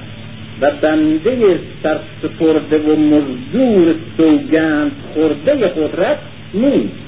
و 0.60 0.70
بنده 0.80 1.58
سرسپرده 1.82 2.78
و 2.78 2.96
مزدور 2.96 3.94
سوگند 4.16 4.92
خورده 5.14 5.52
قدرت 5.54 6.18
نیست. 6.54 6.99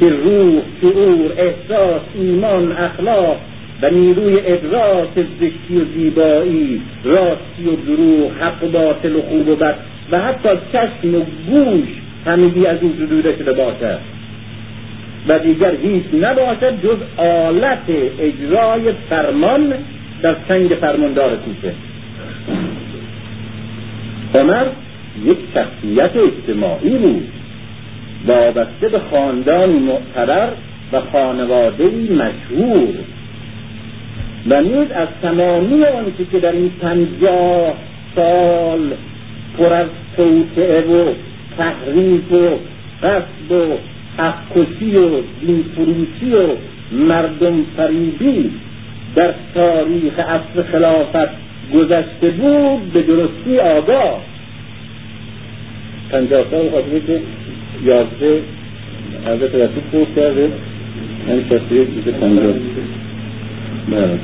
که 0.00 0.08
روح 0.08 0.62
شعور 0.80 1.32
احساس 1.38 2.02
ایمان 2.14 2.72
اخلاق 2.72 3.36
و 3.82 3.90
نیروی 3.90 4.38
ادراک 4.46 5.08
زشتی 5.40 5.80
و 5.80 5.84
زیبایی 5.94 6.80
راستی 7.04 7.64
و 7.66 7.76
دروغ 7.86 8.30
حق 8.40 8.64
و 8.64 8.68
باطل 8.68 9.16
و 9.16 9.22
خوب 9.22 9.48
و 9.48 9.56
بد 9.56 9.74
و 10.12 10.20
حتی 10.20 10.48
چشم 10.72 11.14
و 11.14 11.20
گوش 11.50 11.88
همگی 12.26 12.66
از 12.66 12.78
او 12.82 12.92
زدوده 12.98 13.36
شده 13.36 13.52
باشد. 13.52 13.98
و 15.28 15.38
دیگر 15.38 15.72
هیچ 15.82 16.04
نباشد 16.22 16.82
جز 16.82 16.96
آلت 17.16 17.84
اجرای 18.20 18.92
فرمان 19.10 19.74
در 20.22 20.36
سنگ 20.48 20.68
فرماندار 20.68 21.36
کوچه 21.36 21.74
عمر 24.34 24.66
یک 25.24 25.38
شخصیت 25.54 26.10
اجتماعی 26.16 26.98
بود. 26.98 27.28
وابسته 28.26 28.88
به 28.88 29.00
خاندانی 29.10 29.78
معتبر 29.78 30.48
و 30.92 31.00
خانواده 31.12 31.84
مشهور. 32.10 32.94
و 34.48 34.62
نیز 34.62 34.90
از 34.90 35.08
تمامی 35.22 35.84
آنچه 35.84 36.24
که 36.32 36.38
در 36.40 36.52
این 36.52 36.70
پنجاه 36.82 37.74
سال 38.16 38.92
پر 39.58 39.72
از 39.72 39.86
توطعه 40.16 40.80
و 40.80 41.12
تحریف 41.58 42.32
و 42.32 42.48
قصد 43.02 43.52
و 43.52 43.76
حقکشی 44.18 44.96
و 44.96 45.08
دینفروشی 45.40 46.34
و 46.34 46.48
مردم 46.92 47.64
فریبی 47.76 48.50
در 49.14 49.34
تاریخ 49.54 50.18
عصر 50.18 50.62
خلافت 50.72 51.30
گذشته 51.74 52.30
بود 52.30 52.92
به 52.92 53.02
درستی 53.02 53.58
آگاه. 53.58 54.20
پنجاه 56.10 56.44
سال 56.50 56.70
خاطره 56.70 57.00
که 57.00 57.20
یازده 57.84 58.42
حضرت 59.26 59.54
رسول 59.54 59.82
فوت 59.92 60.14
کرده. 60.16 60.48
شخصیت 61.50 61.86
چیز 61.94 62.14
پنجاه. 62.20 62.54
بله. 63.88 64.18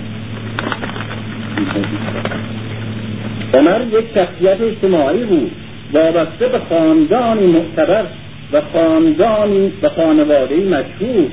عمر 3.54 3.80
یک 3.92 4.04
شخصیت 4.14 4.60
اجتماعی 4.60 5.24
بود. 5.24 5.50
وابسته 5.92 6.48
به 6.48 6.58
خاندانی 6.68 7.46
معتبر 7.46 8.04
و 8.52 8.60
خاندانی 8.72 9.72
و 9.82 9.88
خانواده 9.88 10.56
مشهور. 10.56 11.26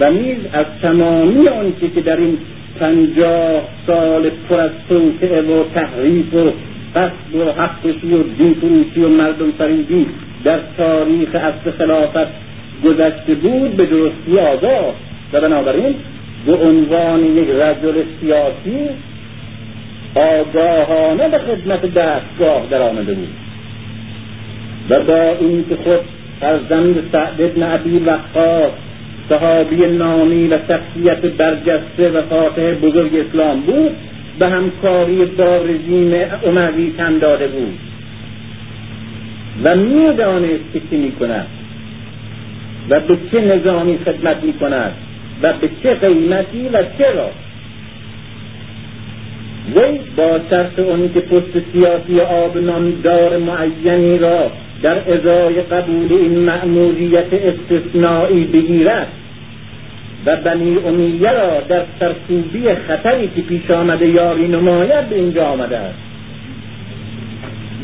و 0.00 0.10
نیز 0.10 0.38
از 0.52 0.66
تمامی 0.82 1.48
آنچه 1.48 1.88
که 1.94 2.00
در 2.00 2.16
این 2.16 2.38
پنجاه 2.80 3.62
سال 3.86 4.30
پر 4.48 4.60
از 4.60 4.70
توطعه 4.88 5.42
و 5.42 5.64
تحریف 5.74 6.34
و 6.34 6.50
قصد 6.94 7.34
و 7.34 7.52
حقشی 7.52 8.14
و 8.14 8.22
دین 8.38 8.54
فروشی 8.54 9.00
و 9.00 9.08
مردم 9.08 9.50
فریبی 9.58 10.06
در 10.44 10.58
تاریخ 10.76 11.34
اصل 11.34 11.70
خلافت 11.78 12.28
گذشته 12.84 13.34
بود 13.34 13.76
به 13.76 13.86
درستی 13.86 14.38
آگاه 14.38 14.94
و 15.32 15.40
بنابراین 15.40 15.94
به 16.46 16.54
عنوان 16.54 17.24
یک 17.24 17.48
رجل 17.48 18.02
سیاسی 18.20 18.88
آگاهانه 20.14 21.28
به 21.28 21.38
خدمت 21.38 21.80
دستگاه 21.94 22.66
در 22.70 22.82
آمده 22.82 23.14
بود. 23.14 23.28
و 24.90 25.00
با 25.00 25.36
اینکه 25.40 25.76
خود 25.76 26.00
فرزند 26.40 27.08
سعد 27.12 27.42
ابن 27.42 27.62
عبی 27.62 27.98
وقاص 27.98 28.70
صحابی 29.28 29.76
نامی 29.76 30.48
و 30.48 30.58
شخصیت 30.68 31.20
برجسته 31.20 32.10
و 32.10 32.22
فاتح 32.22 32.74
بزرگ 32.74 33.16
اسلام 33.16 33.60
بود 33.60 33.90
به 34.38 34.48
همکاری 34.48 35.24
با 35.24 35.56
رژیم 35.56 36.14
عموی 36.46 36.94
تن 36.98 37.18
داده 37.18 37.46
بود. 37.48 37.89
و 39.64 39.76
می‌دانست 39.76 40.72
که 40.72 40.80
چی 40.90 40.96
می‌کند 40.96 41.46
و 42.90 43.00
به 43.00 43.18
چه 43.32 43.40
نظامی 43.40 43.98
خدمت 43.98 44.44
می‌کند 44.44 44.92
و 45.42 45.52
به 45.52 45.70
چه 45.82 45.94
قیمتی 45.94 46.68
و 46.68 46.82
چرا. 46.98 47.30
وی 49.76 49.98
با 50.16 50.40
شرط 50.50 50.78
اونی 50.78 51.08
که 51.08 51.20
پست 51.20 51.64
سیاسی 51.72 52.20
آب 52.20 52.58
دار 53.02 53.36
معینی 53.38 54.18
را 54.18 54.50
در 54.82 55.12
ازای 55.12 55.62
قبول 55.62 56.12
این 56.12 56.38
مأموریت 56.38 57.32
استثنایی 57.32 58.44
بگیرد 58.44 59.06
و 60.26 60.36
بنی 60.36 60.76
امیه 60.86 61.32
را 61.32 61.60
در 61.60 61.82
سرکوبی 62.00 62.74
خطری 62.88 63.30
که 63.36 63.42
پیش 63.42 63.70
آمده 63.70 64.08
یاری 64.08 64.48
نماید 64.48 65.08
به 65.08 65.16
اینجا 65.16 65.46
آمده 65.46 65.78
است. 65.78 65.98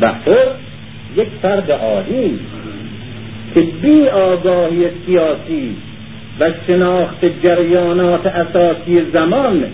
و 0.03 0.13
یک 1.17 1.29
فرد 1.43 1.71
عادی 1.71 2.39
که 3.55 3.61
بی 3.61 4.09
آگاهی 4.09 4.87
سیاسی 5.07 5.77
و 6.41 6.51
شناخت 6.67 7.25
جریانات 7.43 8.27
اساسی 8.27 9.03
زمان 9.13 9.65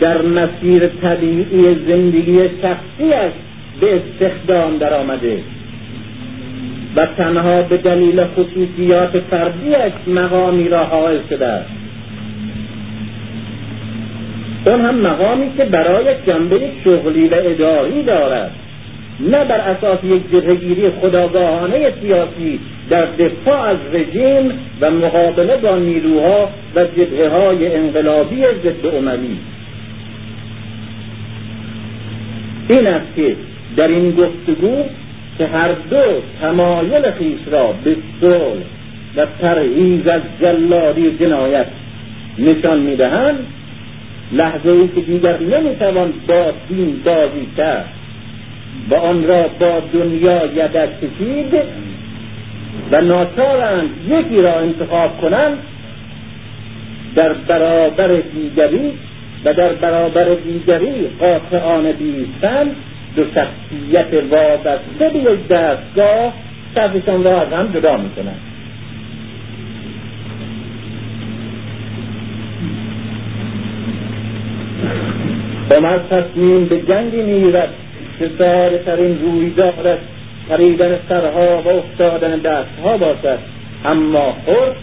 در 0.00 0.22
مسیر 0.22 0.86
طبیعی 0.88 1.76
زندگی 1.88 2.38
شخصیش 2.62 3.32
به 3.80 4.00
استخدام 4.00 4.78
در 4.78 4.94
آمده 4.94 5.38
و 6.96 7.06
تنها 7.16 7.62
به 7.62 7.76
دلیل 7.76 8.24
خصوصیات 8.24 9.20
فردیش 9.30 9.92
مقامی 10.06 10.68
را 10.68 10.84
حائل 10.84 11.18
شده 11.30 11.46
است. 11.46 11.70
اون 14.66 14.80
هم 14.80 14.94
مقامی 14.94 15.56
که 15.56 15.64
برای 15.64 16.04
جنبه 16.26 16.60
شغلی 16.84 17.28
و 17.28 17.34
اداری 17.34 18.02
دارد. 18.02 18.50
نه 19.20 19.44
بر 19.44 19.60
اساس 19.60 19.98
یک 20.04 20.30
جبهگیری 20.32 20.90
خداگاهانه 20.90 21.92
سیاسی 22.02 22.60
در 22.90 23.06
دفاع 23.06 23.60
از 23.60 23.76
رژیم 23.92 24.52
و 24.80 24.90
مقابله 24.90 25.56
با 25.56 25.78
نیروها 25.78 26.48
و 26.74 26.84
جبهه 26.84 27.28
های 27.28 27.74
انقلابی 27.74 28.36
ضد 28.64 28.86
عملی 28.96 29.38
این 32.68 32.86
است 32.86 33.16
که 33.16 33.36
در 33.76 33.88
این 33.88 34.10
گفتگو 34.10 34.84
که 35.38 35.46
هر 35.46 35.68
دو 35.90 36.02
تمایل 36.40 37.10
خیش 37.10 37.38
را 37.50 37.74
به 37.84 37.96
صلح 38.20 38.62
و 39.16 39.26
پرهیز 39.40 40.06
از 40.06 40.22
جلادی 40.40 41.16
جنایت 41.20 41.66
نشان 42.38 42.80
می‌دهند 42.80 43.46
لحظه 44.32 44.70
ای 44.70 44.88
که 44.88 45.00
دیگر 45.00 45.38
نمی‌توان 45.38 46.12
با 46.28 46.52
دین 46.68 47.00
بازی 47.04 47.48
کرد. 47.56 47.88
و 48.90 48.94
آن 48.94 49.26
را 49.26 49.48
با 49.60 49.82
دنیا 49.92 50.46
یدک 50.46 50.88
کشید 51.00 51.54
و 52.92 53.00
ناچارند 53.00 53.90
یکی 54.08 54.42
را 54.42 54.54
انتخاب 54.58 55.20
کنند 55.20 55.58
در 57.16 57.32
برابر 57.32 58.08
دیگری 58.34 58.92
و 59.44 59.54
در 59.54 59.72
برابر 59.72 60.24
دیگری 60.34 61.08
قاطعانه 61.20 61.92
بیستند 61.92 62.76
دو 63.16 63.24
شخصیت 63.24 64.22
وابسته 64.30 65.08
به 65.12 65.18
یک 65.18 65.48
دستگاه 65.48 66.32
صفشان 66.74 67.24
را 67.24 67.40
از 67.40 67.52
هم 67.52 67.72
جدا 67.74 67.96
می‌کنند. 67.96 68.40
عمر 75.76 75.98
تصمیم 75.98 76.64
به 76.64 76.82
جنگی 76.82 77.22
می‌گیرد 77.22 77.68
که 78.18 78.30
ساده 78.38 78.82
ترین 78.86 79.20
رویدارش 79.20 79.98
پریدن 80.48 80.98
سرها 81.08 81.62
و 81.62 81.68
افتادن 81.68 82.38
دستها 82.38 82.96
باشد. 82.96 83.38
اما 83.84 84.36
خود 84.44 84.76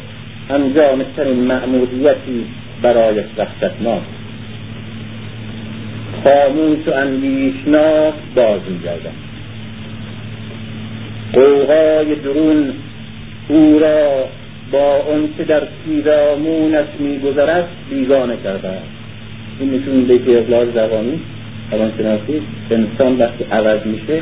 انجامترین 0.50 1.36
معمولیتی 1.36 2.46
برای 2.82 3.24
وحشتناک 3.38 4.02
خاموش 6.24 6.88
و 6.88 6.92
اندیشناک 6.92 8.14
باز 8.36 8.60
میگردد. 8.70 9.32
قوهای 11.34 12.16
درون 12.16 12.74
او 13.48 13.80
را 13.80 14.26
با 14.72 15.04
آنچه 15.14 15.44
در 15.44 15.62
پیرامونش 15.86 16.88
میگذرد 17.00 17.68
بیگانه 17.90 18.38
کرده 18.44 18.70
این 19.60 19.74
نشون 19.74 19.96
میده 19.96 20.20
که 20.20 20.40
اقلال 20.40 20.72
زبانی 20.72 21.20
روانشناسی 21.72 22.42
انسان 22.72 23.18
وقتی 23.18 23.44
عوض 23.52 23.86
میشه 23.86 24.22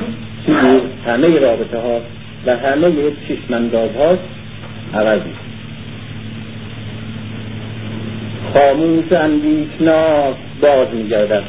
همه 1.05 1.39
رابطه 1.39 1.77
ها 1.77 2.01
و 2.45 2.57
همه 2.57 2.91
چشمانداز 3.27 3.89
ها 3.95 4.17
عوض 4.99 5.21
میشه. 5.21 5.39
خاموش 8.53 9.11
اندیشناک 9.11 10.35
باز 10.61 10.87
میگردد. 10.93 11.43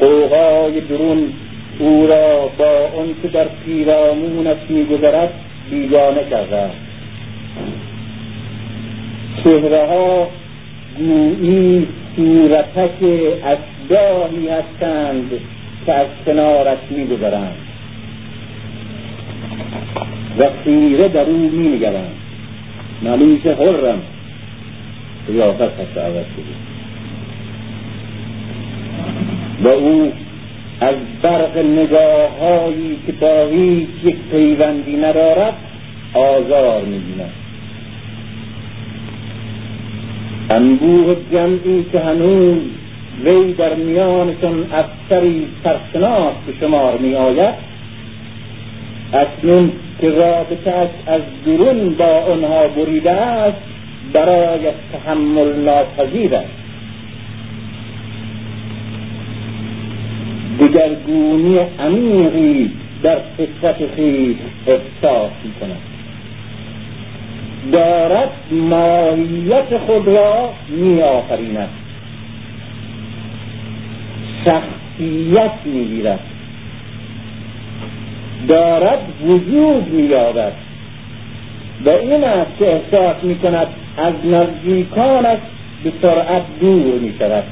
قوقای 0.00 0.80
درون 0.80 1.32
او 1.78 2.06
را 2.06 2.50
با 2.58 2.88
که 3.22 3.28
در 3.28 3.46
پیرامونش 3.64 4.56
میگذرد 4.68 5.30
بیگانه 5.70 6.24
کرده 6.30 6.70
چهره 9.44 9.86
ها 9.86 10.28
گویی 10.98 11.86
صورتک 12.16 13.04
اشباهی 13.82 14.48
هستند 14.48 15.30
که 15.86 15.92
از 15.92 16.06
کنارش 16.26 16.78
میگذرند. 16.90 17.56
و 20.38 20.42
خیره 20.64 21.08
در 21.08 21.20
او 21.20 21.50
مینگرند. 21.50 22.14
معلوم 23.02 23.28
میشه 23.28 23.54
حرم 23.54 24.02
قیافت 25.26 25.60
هست 25.60 25.98
عوض 25.98 26.24
شده. 26.36 26.54
و 29.62 29.68
او 29.68 30.12
از 30.80 30.94
برق 31.22 31.58
نگاه 31.58 32.38
هایی 32.40 32.98
که 33.06 33.12
با 33.12 33.48
هیچ 33.50 33.88
یک 34.04 34.16
پیوندی 34.30 34.96
ندارد 34.96 35.54
آزار 36.14 36.82
می‌بیند. 36.82 37.32
انبوه 40.50 41.16
جمعی 41.32 41.84
که 41.92 42.00
هنوز 42.00 42.81
وی 43.24 43.52
در 43.52 43.74
میانشان 43.74 44.66
افسری 44.72 45.48
سرشناس 45.64 46.34
به 46.46 46.52
شمار 46.60 46.98
می 46.98 47.14
آید 47.14 47.54
اکنون 49.12 49.72
که 50.00 50.10
رابطهاش 50.10 50.88
از 51.06 51.20
درون 51.46 51.94
با 51.94 52.04
آنها 52.04 52.68
بریده 52.68 53.10
است 53.10 53.62
برای 54.12 54.60
تحمل 54.92 55.52
ناپذیر 55.52 56.34
است. 56.34 56.62
دگرگونی 60.60 61.58
عمیقی 61.58 62.70
در 63.02 63.18
فطرت 63.36 63.76
خیش 63.96 64.36
احساس 64.66 65.30
می 65.44 65.52
کند 65.60 65.80
دارد 67.72 68.30
ماهیت 68.50 69.78
خود 69.86 70.08
را 70.08 70.50
می 70.68 71.02
آفریند 71.02 71.81
شخصیت 74.44 75.52
می 75.64 75.84
گیرد 75.84 76.20
دارد 78.48 78.98
وجود 79.24 79.88
می 79.88 80.02
یابد 80.02 80.52
و 81.84 81.88
این 81.88 82.24
است 82.24 82.58
که 82.58 82.72
احساس 82.72 83.24
می 83.24 83.38
کند 83.38 83.66
از 83.96 84.14
نزدیکانش 84.24 85.38
به 85.84 85.92
سرعت 86.02 86.42
دور 86.60 86.98
می 86.98 87.14
شود 87.18 87.44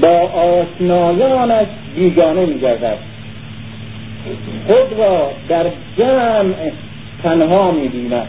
با 0.00 0.18
آشنایانش 0.18 1.66
بیگانه 1.96 2.46
می 2.46 2.58
گردد 2.60 2.98
خود 4.66 4.98
را 4.98 5.30
در 5.48 5.64
جمع 5.98 6.54
تنها 7.22 7.70
می 7.70 7.88
بیند 7.88 8.26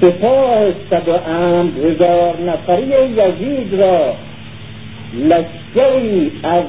سپاه 0.00 0.72
صد 0.90 1.08
و 1.08 1.12
هزار 1.86 2.34
نفری 2.46 3.10
یزید 3.10 3.74
را 3.80 4.14
لشکری 5.18 6.32
از 6.42 6.64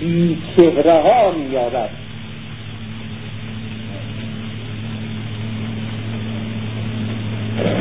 بیچهره 0.00 1.02
ها 1.02 1.30
می 1.30 1.52
یابد. 1.52 1.90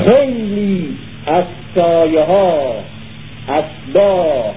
خیلی 0.05 0.97
از 1.27 1.43
سایه 1.75 2.23
ها 2.23 2.75
اشباه 3.49 4.53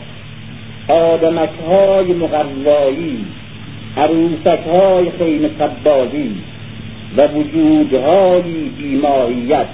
آدمک 0.89 1.51
های 1.69 2.13
مقوایی 2.13 3.25
عروسک 3.97 4.61
های 4.73 5.11
خیم 5.19 5.49
قبازی 5.49 6.31
و 7.17 7.27
وجودهای 7.27 8.53
بیماهیت 8.79 9.67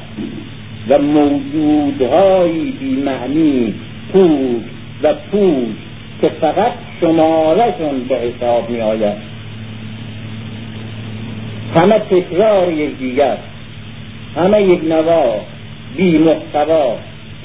و 0.89 0.99
موجودهای 0.99 2.71
بیمعنی 2.71 3.75
پوش 4.13 4.63
و 5.03 5.15
پوش 5.15 5.77
که 6.21 6.29
فقط 6.29 6.73
شمارشون 7.01 8.05
به 8.09 8.17
حساب 8.17 8.71
می 8.71 8.81
آید. 8.81 9.17
همه 11.77 11.99
تکرار 11.99 12.73
یکدیگر 12.73 13.37
همه 14.37 14.63
یک 14.63 14.85
نوا 14.85 15.41
بی 15.97 16.19
محتوا 16.19 16.97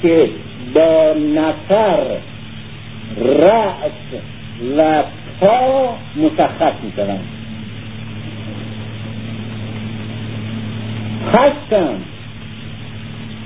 که 0.02 0.28
با 0.74 1.14
نفر 1.34 2.00
رأس 3.16 4.20
و 4.78 5.02
پا 5.40 5.94
مشخص 6.16 6.72
می 6.82 6.92
شوند. 6.96 7.24
هستند 11.34 12.04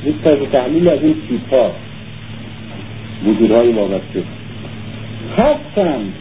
یک 0.04 0.50
تحلیل 0.52 0.88
از 0.88 1.02
این 1.02 1.16
تیپ 1.28 1.70
وجودهای 3.26 3.72
وابسته 3.72 4.22
هستند 5.38 6.12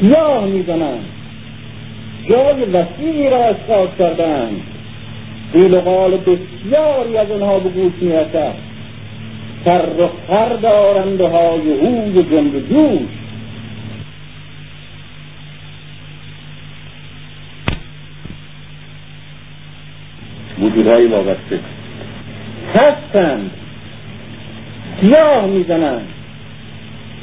گیاه 0.00 0.46
می‌زنند 0.46 1.04
جای 2.28 2.64
وسیعی 2.64 3.30
را 3.30 3.44
اسقاط 3.44 3.88
کردند 3.98 4.60
قیل 5.52 5.74
و 5.74 5.80
قال 5.80 6.16
بسیاری 6.16 7.16
از 7.16 7.30
آنها 7.30 7.58
به 7.58 7.68
گوش 7.68 7.92
می‌رسد. 8.00 8.54
سر 9.64 9.88
و 9.98 10.08
خر 10.28 10.48
دارند 10.48 11.20
های 11.20 11.72
هوی 11.72 12.22
جنب 12.22 12.68
جوش. 12.68 13.08
وجودهای 20.60 21.06
وابسته 21.06 21.60
هستند 22.74 23.50
سیاه 25.00 25.46
می‌زنند. 25.46 26.08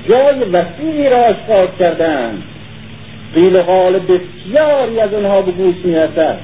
جای 0.09 0.39
وسیعی 0.39 1.09
را 1.09 1.25
اشخاص 1.25 1.69
کردند. 1.79 2.43
قیل 3.35 3.61
حال 3.61 3.99
بسیاری 3.99 4.99
از 4.99 5.13
آنها 5.13 5.41
به 5.41 5.51
گوش 5.51 5.75
می‌رسد. 5.83 6.37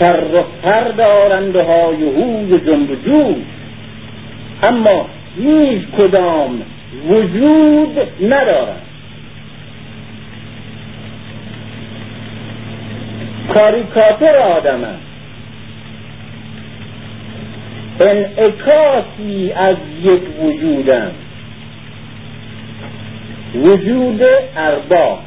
سر 0.00 0.24
و 0.34 0.42
سر 0.64 0.88
دارند 0.88 1.56
های 1.56 2.04
هوی 2.04 2.60
جنب 2.60 3.04
جوش 3.04 3.36
اما 4.70 5.06
هیچ 5.36 5.82
کدام 5.98 6.62
وجود 7.08 7.98
ندارند 8.22 8.82
کاریکاتر 13.54 14.36
آدم 14.36 14.84
است. 14.84 15.07
انعکاسی 18.00 19.52
از 19.56 19.76
یک 20.02 20.22
وجودم. 20.42 21.10
وجود 23.54 24.20
ارباب. 24.56 25.18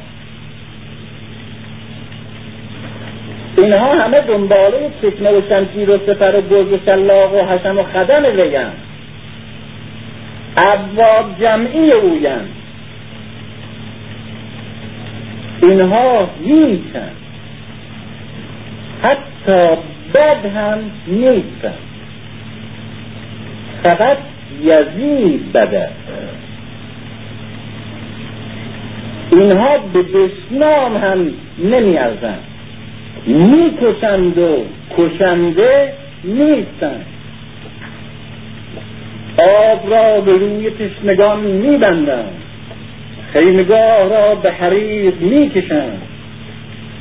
اینها 3.58 3.94
همه 4.04 4.20
دنباله 4.20 4.90
چکمه 5.02 5.30
و 5.30 5.40
شمشیر 5.48 5.90
و 5.90 5.98
سپر 5.98 6.36
و 6.36 6.40
گرگ 6.40 6.72
و 6.72 6.78
شلاق 6.86 7.34
و 7.34 7.46
حشم 7.46 7.78
و 7.78 7.82
خدم 7.82 8.24
ویند 8.24 8.76
ابواب 10.72 11.40
جمعی 11.40 11.90
اویند 11.92 12.48
اینها 15.62 16.28
نیستند 16.40 17.16
حتی 19.02 19.76
بد 20.14 20.46
هم 20.46 20.78
نیستند 21.06 21.91
فقط 23.82 24.16
یزید 24.62 25.52
بده. 25.52 25.88
اینها 29.32 29.78
به 29.78 30.02
دشنام 30.02 30.96
هم 30.96 31.30
نمیارزند 31.58 32.44
می‌کشند 33.26 34.38
و 34.38 34.64
کشنده 34.98 35.92
نیستند. 36.24 37.06
آب 39.42 39.90
را 39.90 40.20
به 40.20 40.32
روی 40.32 40.70
تشنگان 40.70 41.40
میبندند. 41.40 42.42
خیمگاه 43.32 44.08
را 44.08 44.34
به 44.34 44.52
حریق 44.52 45.20
می‌کشند. 45.20 46.02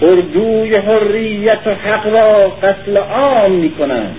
اردوی 0.01 0.75
حریت 0.75 1.59
و 1.65 1.69
حق 1.69 2.07
را 2.13 2.49
قتل 2.49 2.97
عام 2.97 3.51
می‌کنند. 3.51 4.15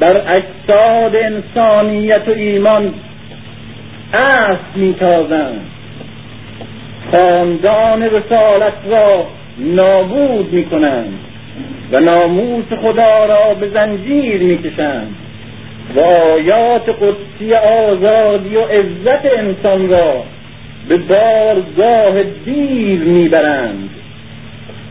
بر 0.00 0.22
اجساد 0.28 1.16
انسانیت 1.16 2.28
و 2.28 2.30
ایمان 2.30 2.94
اسب 4.12 4.76
میتازند 4.76 5.60
خاندان 7.12 8.02
رسالت 8.02 8.72
را 8.90 9.26
نابود 9.58 10.52
می‌کنند 10.52 11.18
و 11.92 12.00
ناموس 12.00 12.64
خدا 12.82 13.24
را 13.24 13.54
به 13.54 13.68
زنجیر 13.68 14.42
می‌کشند 14.42 15.14
و 15.96 16.00
آیات 16.00 16.88
قدسی 16.88 17.54
آزادی 17.54 18.56
و 18.56 18.60
عزت 18.60 19.26
انسان 19.38 19.88
را 19.88 20.24
به 20.88 20.96
بارگاه 20.96 22.22
دیر 22.22 23.00
می‌برند 23.00 23.90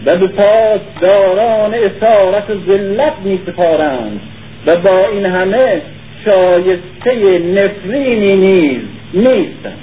و 0.06 0.18
به 0.18 0.28
پاسداران 0.28 1.74
اسارت 1.74 2.50
و 2.50 2.54
ذلت 2.68 3.14
میسپارند. 3.24 4.22
و 4.66 4.76
با 4.78 5.08
این 5.08 5.26
همه 5.26 5.82
شایسته 6.26 7.40
نفرینی 7.40 8.36
نیز 8.36 8.82
نیستند 9.14 9.78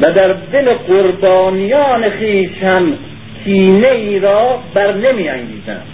و 0.00 0.12
در 0.12 0.32
دل 0.52 0.72
قربانیان 0.72 2.10
خیش 2.10 2.62
هم 2.62 2.92
کینه 3.44 3.90
ای 3.90 4.18
را 4.18 4.58
بر 4.74 4.94
نمی 4.94 5.28
انگیزند 5.28 5.86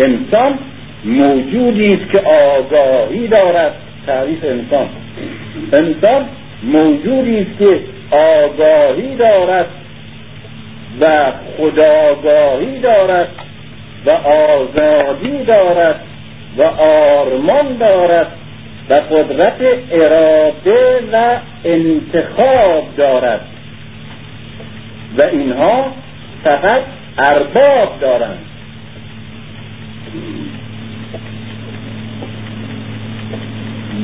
انسان 0.00 0.58
موجودی 1.04 1.94
است 1.94 2.10
که 2.12 2.18
آگاهی 2.18 3.28
دارد 3.28 3.72
تعریف 4.06 4.44
انسان. 4.44 4.88
انسان 5.72 6.24
موجودی 6.62 7.38
است 7.38 7.58
که 7.58 7.80
آگاهی 8.16 9.16
دارد. 9.16 9.66
و 11.00 11.06
خداگاهی 11.56 12.80
دارد 12.80 13.28
و 14.06 14.10
آزادی 14.10 15.44
دارد 15.44 16.00
و 16.56 16.66
آرمان 16.88 17.76
دارد 17.76 18.26
و 18.90 18.94
قدرت 18.94 19.60
اراده 19.90 21.00
و 21.12 21.36
انتخاب 21.64 22.96
دارد. 22.96 23.40
و 25.18 25.22
اینها 25.22 25.86
فقط 26.44 26.82
ارباب 27.28 28.00
دارند. 28.00 28.38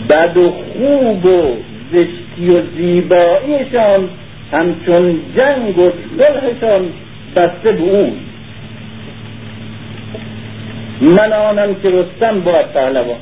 بد 0.08 0.36
و 0.36 0.50
خوب 0.50 1.24
و 1.24 1.56
زشتی 1.92 2.56
و 2.56 2.62
زیباییشان 2.76 4.08
همچون 4.52 5.20
جنگ 5.36 5.78
و 5.78 5.90
صلحشان 6.18 6.88
بسته 7.36 7.72
به 7.72 7.82
اون. 7.82 8.12
من 11.00 11.32
آنم 11.32 11.74
که 11.74 11.90
رستم 11.90 12.40
باید 12.40 12.66
پهلوان. 12.66 13.16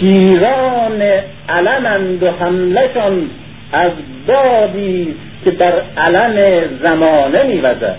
شیران 0.00 1.02
علمند 1.48 2.22
و 2.22 2.30
حملشان 2.30 3.30
از 3.72 3.92
بادی 4.26 5.14
که 5.44 5.50
بر 5.50 5.82
علم 5.96 6.68
زمانه 6.84 7.44
میوزد. 7.44 7.98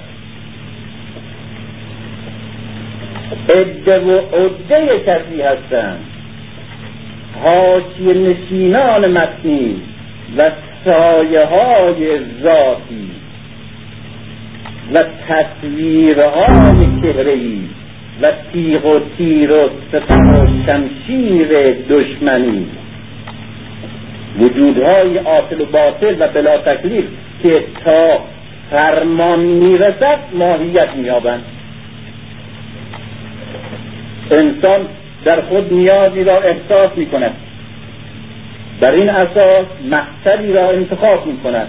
عده 3.50 4.00
و 4.00 4.18
عده 4.18 5.00
کسی 5.06 5.42
هستند. 5.42 6.00
حاشیه 7.44 8.14
نشینان 8.14 9.12
متنی 9.12 9.76
و 10.38 10.52
سایه 10.86 11.46
های 11.46 12.20
ذاتی 12.44 13.12
و 14.94 15.04
تصویرهای 15.28 17.02
چهرهی 17.02 17.70
و 18.22 18.28
تیغ 18.54 18.86
و 18.86 19.00
تیر 19.18 19.52
و 19.52 19.70
سپر 19.92 20.38
و 20.38 20.48
شمشیر 20.66 21.48
دشمنی. 21.90 22.68
وجودهای 24.40 25.20
آتل 25.20 25.62
و 25.62 25.66
باطل 25.66 26.16
و 26.20 26.28
بلا 26.28 26.58
تکلیف 26.58 27.06
که 27.44 27.64
تا 27.86 28.20
فرمان 28.72 29.40
می‌رسد 29.40 30.20
ماهیت 30.34 30.90
مییابند. 30.96 31.44
انسان 34.32 34.88
در 35.26 35.42
خود 35.42 35.74
نیازی 35.74 36.24
را 36.24 36.38
احساس 36.42 36.98
می 36.98 37.06
کند 37.06 37.36
بر 38.80 38.94
این 38.94 39.10
اساس 39.10 39.66
مقصدی 39.92 40.54
را 40.54 40.70
انتخاب 40.70 41.26
می 41.26 41.38
کند 41.38 41.68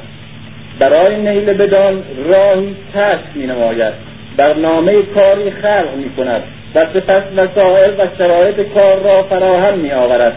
برای 0.78 1.16
نیل 1.16 1.52
بدان 1.52 2.02
راهی 2.28 2.76
کشف 2.94 3.36
می 3.36 3.46
نماید 3.46 3.92
برنامه 4.36 5.02
کاری 5.02 5.50
خلق 5.50 5.96
می 5.96 6.10
کند 6.16 6.42
و 6.74 6.86
سپس 6.94 7.22
وسایل 7.36 7.90
و 7.90 8.06
شرایط 8.18 8.56
کار 8.78 8.98
را 8.98 9.22
فراهم 9.22 9.78
می 9.78 9.92
آورد 9.92 10.36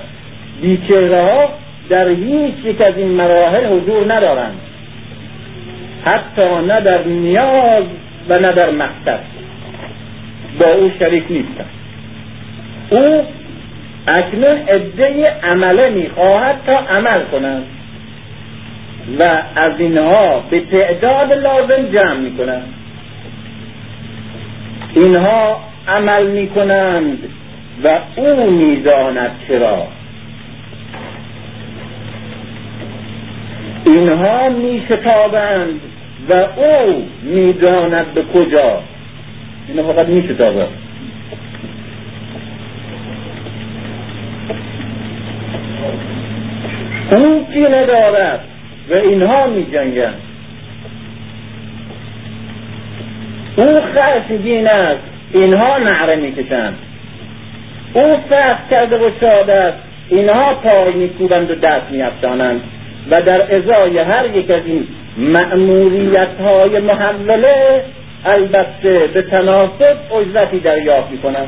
بیچهره 0.62 1.22
ها 1.22 1.50
در 1.90 2.08
هیچ 2.08 2.56
یک 2.64 2.82
از 2.82 2.94
این 2.98 3.08
مراحل 3.08 3.66
حضور 3.66 4.14
ندارند. 4.14 4.60
حتی 6.06 6.66
نه 6.68 6.82
در 6.82 7.04
نیاز 7.04 7.84
و 8.30 8.34
نه 8.42 8.52
در 8.52 8.70
مقصد. 8.70 9.20
با 10.60 10.66
او 10.66 10.92
شریک 11.00 11.24
نیستند 11.30 11.70
او 12.90 13.24
اکنون 14.08 14.58
عده 14.68 15.34
عمله 15.44 15.90
می‌خواهد 15.90 16.56
تا 16.66 16.78
عمل 16.78 17.24
کنند 17.32 17.64
و 19.20 19.24
از 19.56 19.72
اینها 19.78 20.44
به 20.50 20.60
تعداد 20.60 21.34
لازم 21.34 21.92
جمع 21.94 22.14
می‌کنند. 22.14 22.74
اینها 24.94 25.60
عمل 25.88 26.28
می‌کنند 26.28 27.20
و 27.84 28.00
او 28.16 28.52
می‌داند 28.52 29.32
چرا. 29.48 29.88
اینها 33.86 34.50
میشتابند 34.50 35.82
و 36.30 36.34
او 36.34 37.08
می‌داند 37.24 38.14
به 38.14 38.24
کجا. 38.24 38.82
اینها 39.68 39.94
فقط 39.94 40.08
میشتابند. 40.08 40.87
او 47.12 47.48
کینه 47.54 47.86
دارد 47.86 48.40
و 48.90 49.00
اینها 49.00 49.48
می 49.48 49.66
جنگن 49.72 50.14
او 53.56 53.66
خشمگین 53.66 54.68
است 54.68 55.04
اینها 55.34 55.78
نعره 55.78 56.16
می‌کشند. 56.16 56.74
او 57.94 58.18
سخت 58.30 58.70
کرده 58.72 58.98
و 58.98 59.10
شاد 59.22 59.50
است 59.50 59.78
اینها 60.10 60.54
پای 60.54 60.94
میکوبند 60.94 61.52
و 61.52 61.56
دست 61.56 61.92
میافشانند. 61.92 62.62
و 63.12 63.22
در 63.22 63.42
ازای 63.42 63.98
هر 63.98 64.26
یک 64.36 64.52
از 64.52 64.62
این 64.66 64.88
مأموریت 65.18 66.42
های 66.42 66.80
محوله 66.80 67.84
البته 68.26 69.08
به 69.14 69.22
تناسب 69.22 69.98
اجرتی 70.22 70.60
دریافت 70.60 71.12
می‌کنند. 71.12 71.48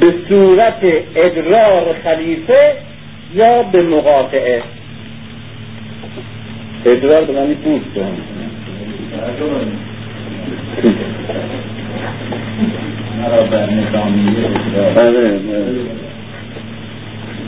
به 0.00 0.14
صورت 0.28 0.82
ادرار 1.16 1.94
خلیفه 2.04 2.76
یا 3.34 3.62
به 3.62 3.82
مقاطعه؟ 3.82 4.62
ادرار 6.86 7.24
به 7.24 7.32
معنی 7.32 7.56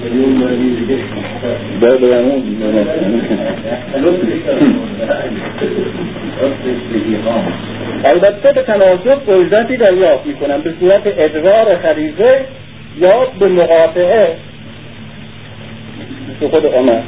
البته 8.05 8.53
به 8.53 8.63
تناسب 8.63 9.31
اجرتی 9.31 9.77
دریافت 9.77 10.27
می‌کنم 10.27 10.61
به 10.61 10.75
صورت 10.81 11.03
ادرار 11.07 11.77
خریزه 11.77 12.45
یا 12.99 13.27
به 13.39 13.49
مقاطعه. 13.49 14.37
به 16.41 16.49
خود 16.49 16.67
عمر. 16.67 17.01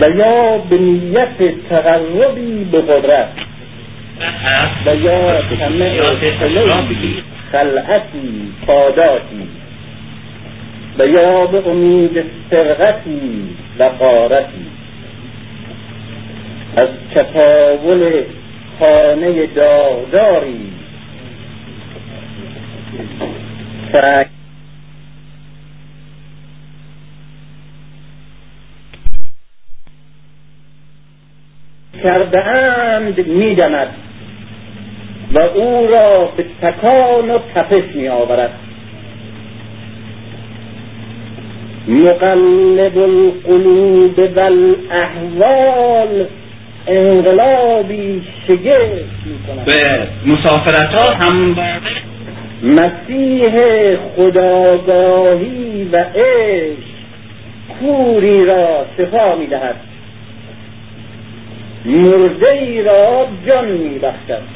و 0.00 0.16
یا 0.16 0.58
به 0.70 0.78
نیت 0.78 1.38
تقربی 1.70 2.64
به 2.72 2.80
قدرت. 2.80 3.28
و 4.86 4.96
یا 4.96 5.28
طمع 5.58 6.00
خلعتی 7.52 8.52
پاداتی 8.66 9.48
به 10.98 11.68
امید 11.68 12.24
سرقتی 12.50 13.56
و 13.78 13.84
قارتی 13.84 14.66
از 16.76 16.88
چپاول 17.14 18.24
خانه 18.80 19.46
دارداری 19.46 20.72
کرده 32.02 32.46
اند 32.46 33.26
میدمد. 33.26 34.05
و 35.36 35.38
او 35.38 35.86
را 35.86 36.28
به 36.36 36.44
تکان 36.62 37.30
و 37.30 37.38
تپش 37.54 37.94
می 37.94 38.08
آورد 38.08 38.50
مقلب 41.88 42.98
القلوب 42.98 44.18
و 44.18 44.40
الاحوال 44.40 46.26
انقلابی 46.86 48.22
شگفت 48.48 49.26
می 49.26 49.38
به 49.66 50.08
مسافرت 50.26 50.94
ها 50.94 51.14
هم 51.14 51.56
مسیح 52.62 53.52
خداگاهی 54.16 55.88
و 55.92 55.96
عشق 55.96 56.96
کوری 57.80 58.44
را 58.44 58.86
شفا 58.98 59.36
می 59.36 59.46
دهد 59.46 59.76
مرده 61.84 62.52
ای 62.52 62.82
را 62.82 63.26
جان 63.50 63.68
می 63.68 63.98
بخشد 63.98 64.55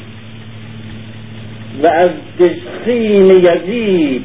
و 1.83 1.87
از 1.91 2.09
دشخیم 2.39 3.25
یزید 3.25 4.23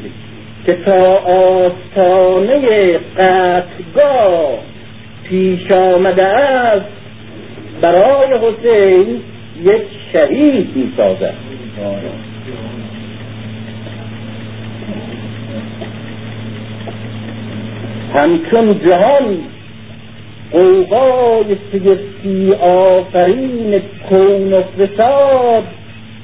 که 0.66 0.74
تا 0.84 1.16
آستانه 1.16 2.98
قتلگاه 3.18 4.58
پیش 5.28 5.70
آمده 5.70 6.24
است 6.24 6.86
برای 7.80 8.28
حسین 8.32 9.20
یک 9.64 9.82
شهید 10.12 10.76
می 10.76 10.92
سازد 10.96 11.34
همچون 18.14 18.68
جهان 18.68 19.38
قوقای 20.52 21.56
شگفتی 21.72 22.52
آفرین 22.52 23.82
کون 24.08 24.52
و 24.52 24.62
فساد 24.62 25.64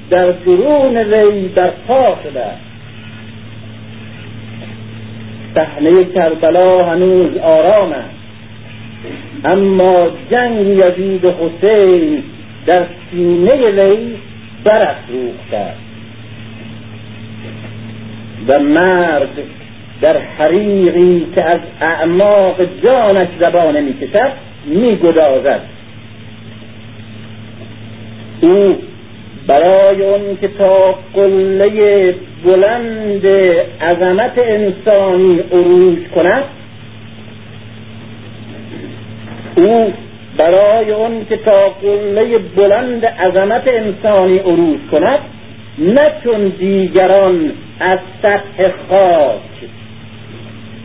در 0.09 0.31
درون 0.31 0.97
وی 0.97 1.49
پا 1.87 2.17
شده. 2.23 2.45
صحنه 5.55 6.05
کربلا 6.05 6.85
هنوز 6.85 7.37
آرام 7.37 7.91
است. 7.91 8.09
اما 9.45 10.07
جنگ 10.31 10.67
یزید 10.67 11.25
حسین 11.25 12.23
در 12.65 12.85
سینه 13.11 13.71
وی 13.71 14.15
برافروخته. 14.63 15.73
و 18.47 18.63
مرد 18.63 19.37
در 20.01 20.17
حریقی 20.17 21.27
که 21.35 21.43
از 21.43 21.59
اعماق 21.81 22.55
جانش 22.83 23.27
زبانه 23.39 23.81
می‌کشد 23.81 24.31
میگدازد. 24.65 25.61
او 28.41 28.77
برای 29.47 30.01
اون 30.01 30.37
که 30.41 30.47
تا 30.47 30.95
قله 31.13 32.15
بلند 32.45 33.25
عظمت 33.81 34.37
انسانی 34.37 35.39
عروج 35.51 35.97
کند 36.15 36.43
او 39.55 39.93
برای 40.37 40.91
اون 40.91 41.25
که 41.29 41.37
تا 41.37 41.69
قله 41.69 42.37
بلند 42.37 43.05
عظمت 43.05 43.67
انسانی 43.67 44.37
عروج 44.37 44.79
کند 44.91 45.19
نه 45.77 46.11
چون 46.23 46.47
دیگران 46.47 47.51
از 47.79 47.99
سطح 48.21 48.71
خاک 48.89 49.41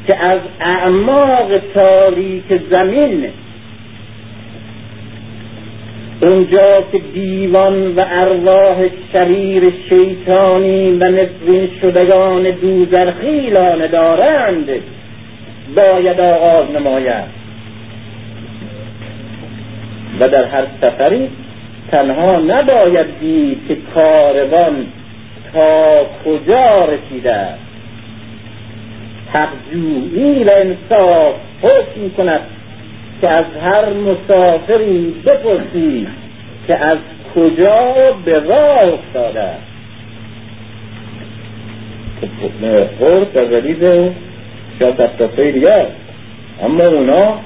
که 0.06 0.16
از 0.24 0.40
اعماق 0.60 1.48
تاریک 1.74 2.60
زمین 2.70 3.28
اونجا 6.20 6.82
که 6.92 6.98
دیوان 6.98 7.96
و 7.96 8.00
ارواح 8.10 8.76
شریر 9.12 9.72
شیطانی 9.88 10.92
و 10.92 11.10
نفرین 11.10 11.70
شدگان 11.80 12.50
دوزرخیلانه 12.50 13.88
دارند 13.88 14.68
باید 15.76 16.20
آغاز 16.20 16.70
نماید. 16.70 17.24
و 20.20 20.28
در 20.28 20.44
هر 20.44 20.66
سفری 20.80 21.30
تنها 21.90 22.38
نباید 22.38 23.06
دید 23.20 23.58
که 23.68 23.76
کاروان 23.94 24.86
تا 25.52 26.06
کجا 26.24 26.84
رسیده 26.84 27.32
است. 27.32 27.60
حقجویی 29.32 30.44
و 30.44 30.50
انصاف 30.56 31.34
حکم 31.62 32.10
کند. 32.16 32.40
که 33.20 33.28
از 33.28 33.44
هر 33.62 33.92
مسافری 33.92 35.14
بپرسی 35.26 36.06
که 36.66 36.74
از 36.74 36.98
کجا 37.34 37.94
به 38.24 38.38
راه 38.38 38.78
افتاده. 38.78 39.48
خورد 42.98 43.32
در 43.32 43.44
غریب 43.44 44.12
شاید 44.78 44.96
دستافه 44.96 45.52
دیگر. 45.52 45.86
اما 46.62 46.84
اونا 46.84 47.38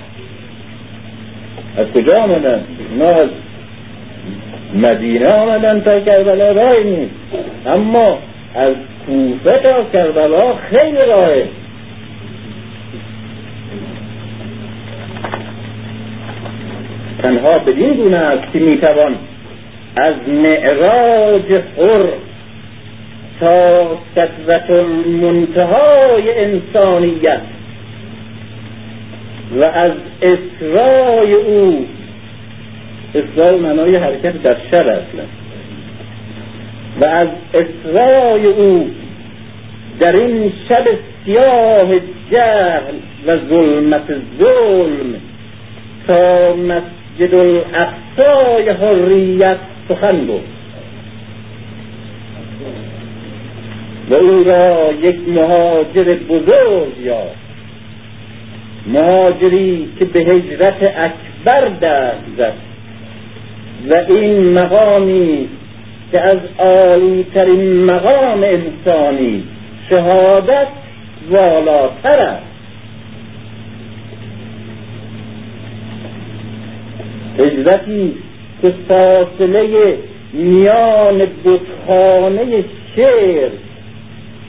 از 1.77 1.87
کجا 1.95 2.19
آمدن؟ 2.19 2.65
اونا 2.91 3.11
از 3.11 3.29
مدینه 4.75 5.27
آمدن 5.27 5.81
تا 5.81 6.01
کربلا 6.01 6.53
راه 6.53 6.79
نیست. 6.85 7.15
اما 7.67 8.19
از 8.55 8.75
کوفه 9.07 9.59
تا 9.59 9.85
کربلا 9.93 10.55
خیلی 10.55 11.01
راهه. 11.07 11.49
تنها 17.23 17.59
بدین 17.59 17.95
گونه 17.95 18.17
است 18.17 18.53
که 18.53 18.59
می‌توان 18.59 19.15
از 19.97 20.29
معراج 20.29 21.53
حر 21.53 22.09
تا 23.41 23.99
سطوت 24.15 24.77
المنتهای 24.77 26.39
انسانیت 26.39 27.41
و 29.57 29.67
از 29.67 29.93
اسرای 30.23 31.35
او 31.35 31.87
اسرای 33.15 33.59
معنای 33.61 33.97
حرکت 33.97 34.43
در 34.43 34.57
شب 34.71 34.87
اصلا 34.87 35.25
و 37.01 37.05
از 37.05 37.29
اسرای 37.55 38.47
او 38.47 38.91
در 40.01 40.23
این 40.23 40.53
شب 40.69 40.85
سیاه 41.25 41.89
جهل 42.31 42.95
و 43.27 43.37
ظلمت 43.49 44.15
ظلم 44.41 45.15
تا 46.07 46.55
مسجد 47.13 47.35
الاقصای 47.35 48.71
حریت 48.71 49.57
سخن 49.89 50.27
بود. 50.27 50.45
و 54.11 54.17
او 54.17 54.45
را 54.45 54.93
یک 54.93 55.29
مهاجر 55.29 56.17
بزرگ 56.29 57.01
یافت. 57.05 57.43
مهاجری 58.87 59.89
که 59.99 60.05
به 60.05 60.21
هجرت 60.25 60.95
اکبر 60.97 61.69
دست 61.69 62.19
زد. 62.37 62.53
و 63.91 64.13
این 64.19 64.61
مقامی 64.61 65.49
که 66.13 66.21
از 66.23 66.39
عالیترین 66.59 67.85
مقام 67.85 68.43
انسانی 68.43 69.45
شهادت 69.91 70.69
والاتر 71.31 72.19
است. 72.19 72.52
هجرتی 77.39 78.15
که 78.63 78.75
فاصله 78.89 79.97
میان 80.33 81.19
بتخانه 81.19 82.65
شعر 82.97 83.51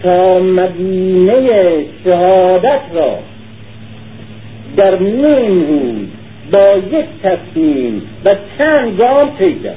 تا 0.04 0.40
مدینه 0.40 1.86
شهادت 2.04 2.82
را 2.94 3.20
در 4.78 5.00
نیم 5.00 5.68
روز 5.68 6.08
با 6.52 6.98
یک 6.98 7.06
تصمیم 7.24 8.02
و 8.26 8.30
چند 8.58 8.98
گام 8.98 9.38
پیدا. 9.38 9.72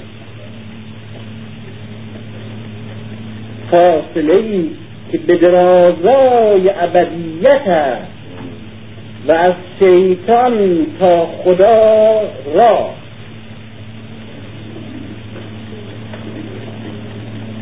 فاصله 3.70 4.34
ای 4.34 4.70
که 5.12 5.18
به 5.18 5.36
درازای 5.36 6.70
ابدیت 6.80 7.68
است. 7.68 8.15
و 9.28 9.32
از 9.32 9.52
شیطان 9.78 10.86
تا 11.00 11.26
خدا 11.26 12.20
را. 12.54 12.90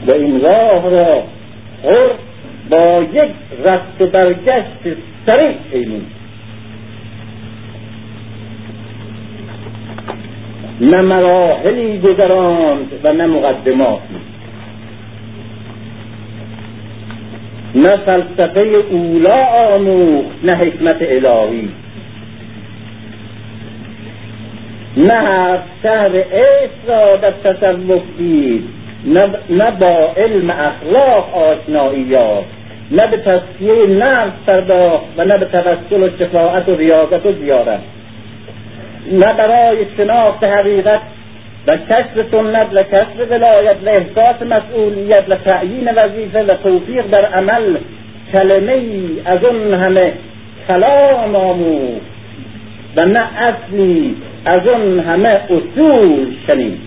و 0.06 0.14
این 0.14 0.40
راه 0.40 0.90
را 0.90 1.12
با 2.70 3.02
یک 3.12 3.30
رفت 3.66 4.00
و 4.00 4.06
برگشت 4.06 4.96
سریع 5.26 5.52
پیمون 5.72 6.06
نه 10.80 11.02
مراحلی 11.02 11.98
گذراند 11.98 13.00
و 13.04 13.12
نه 13.12 13.26
مقدماتی. 13.26 14.23
نه 17.74 17.96
فلسفه 17.96 18.60
اولا 18.90 19.44
آموخت 19.74 20.44
نه 20.44 20.54
حکمت 20.54 20.96
الهی. 21.00 21.68
نه 24.96 25.58
شهر 25.82 26.16
عشق 26.16 26.88
را 26.88 27.16
در 27.16 27.30
تصوف 27.30 28.02
دید 28.18 28.64
نه 29.50 29.70
با 29.70 30.12
علم 30.16 30.50
اخلاق 30.50 31.36
آشنایی 31.36 32.02
یافت 32.02 32.48
نه 32.90 33.06
به 33.06 33.16
تصفیه 33.16 33.86
نفس 33.88 34.32
پرداخت 34.46 35.04
و 35.16 35.24
نه 35.24 35.38
به 35.38 35.44
توسل 35.44 36.02
و 36.02 36.08
شفاعت 36.18 36.68
و 36.68 36.76
ریاضت 36.76 37.26
و 37.26 37.32
زیارت. 37.32 37.80
نه 39.12 39.32
برای 39.32 39.86
شناخت 39.96 40.44
حقیقت 40.44 41.00
و 41.66 41.76
کشف 41.76 42.30
سنت 42.30 42.66
و 42.72 42.82
کشف 42.82 43.30
ولایت 43.30 43.76
و 43.84 43.88
احساس 43.88 44.42
مسئولیت 44.42 45.24
و 45.28 45.36
تعیین 45.36 45.88
وظیفه 45.96 46.42
و 46.42 46.54
توفیق 46.54 47.06
در 47.06 47.26
عمل 47.26 47.76
کلمه 48.32 48.72
ای 48.72 49.20
از 49.24 49.44
اون 49.44 49.74
همه 49.74 50.12
کلام 50.68 51.36
آموخت 51.36 52.06
و 52.96 53.06
نه 53.06 53.24
اصلی 53.36 54.16
از 54.44 54.66
اون 54.66 55.00
همه 55.00 55.28
اصول 55.28 56.34
شنید. 56.46 56.80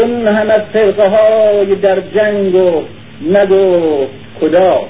اون 0.00 0.28
همه 0.28 0.58
فرقه 0.72 1.08
های 1.08 1.74
در 1.74 2.00
جنگ 2.14 2.54
و 2.54 2.82
نگو 3.30 4.06
کدا 4.40 4.80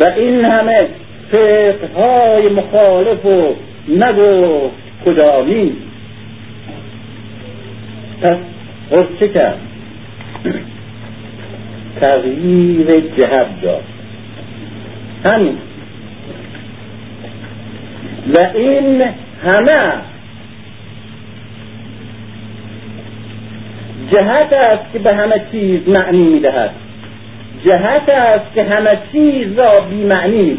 و 0.00 0.12
این 0.16 0.44
همه 0.44 0.76
فقه 1.30 1.88
های 1.96 2.48
مخالف 2.48 3.26
و 3.26 3.54
نگو 3.88 4.70
کدامی 5.04 5.72
پس 8.22 8.36
چه 9.20 9.28
کرد؟ 9.28 9.58
تغییر 12.00 13.00
جهت 13.00 13.60
داد. 13.62 13.82
همین. 15.24 15.58
و 18.34 18.46
این 18.54 19.02
همه 19.44 19.92
جهت 24.12 24.52
است 24.52 24.92
که 24.92 24.98
به 24.98 25.14
همه 25.14 25.42
چیز 25.52 25.88
معنی 25.88 26.28
می‌دهد. 26.28 26.70
جهت 27.64 28.08
است 28.08 28.54
که 28.54 28.64
همه 28.64 28.98
چیز 29.12 29.58
را 29.58 29.86
بیمعنی 29.90 30.42
می 30.42 30.58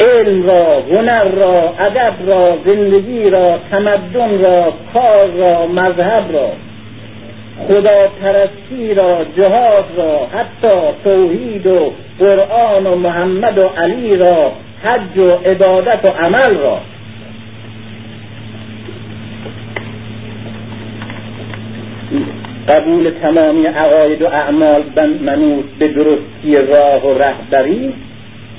علم 0.00 0.46
را 0.46 0.82
هنر 0.92 1.24
را 1.24 1.74
ادب 1.78 2.14
را 2.26 2.58
زندگی 2.64 3.30
را 3.30 3.58
تمدن 3.70 4.44
را 4.44 4.72
کار 4.92 5.26
را 5.26 5.66
مذهب 5.66 6.32
را 6.32 6.52
خدا 7.68 8.08
پرستی 8.22 8.94
را 8.94 9.24
جهاد 9.36 9.84
را 9.96 10.26
حتی 10.34 10.78
توحید 11.04 11.66
و 11.66 11.92
قرآن 12.18 12.86
و 12.86 12.96
محمد 12.96 13.58
و 13.58 13.62
علی 13.62 14.16
را 14.16 14.52
حج 14.84 15.18
و 15.18 15.30
عبادت 15.30 16.04
و 16.04 16.24
عمل 16.24 16.56
را. 16.58 16.78
قبول 22.68 23.10
تمامی 23.22 23.66
عقاید 23.66 24.22
و 24.22 24.26
اعمال 24.26 24.82
منوط 25.20 25.64
به 25.78 25.88
درستی 25.88 26.56
راه 26.56 27.06
و 27.06 27.18
رهبری 27.18 27.92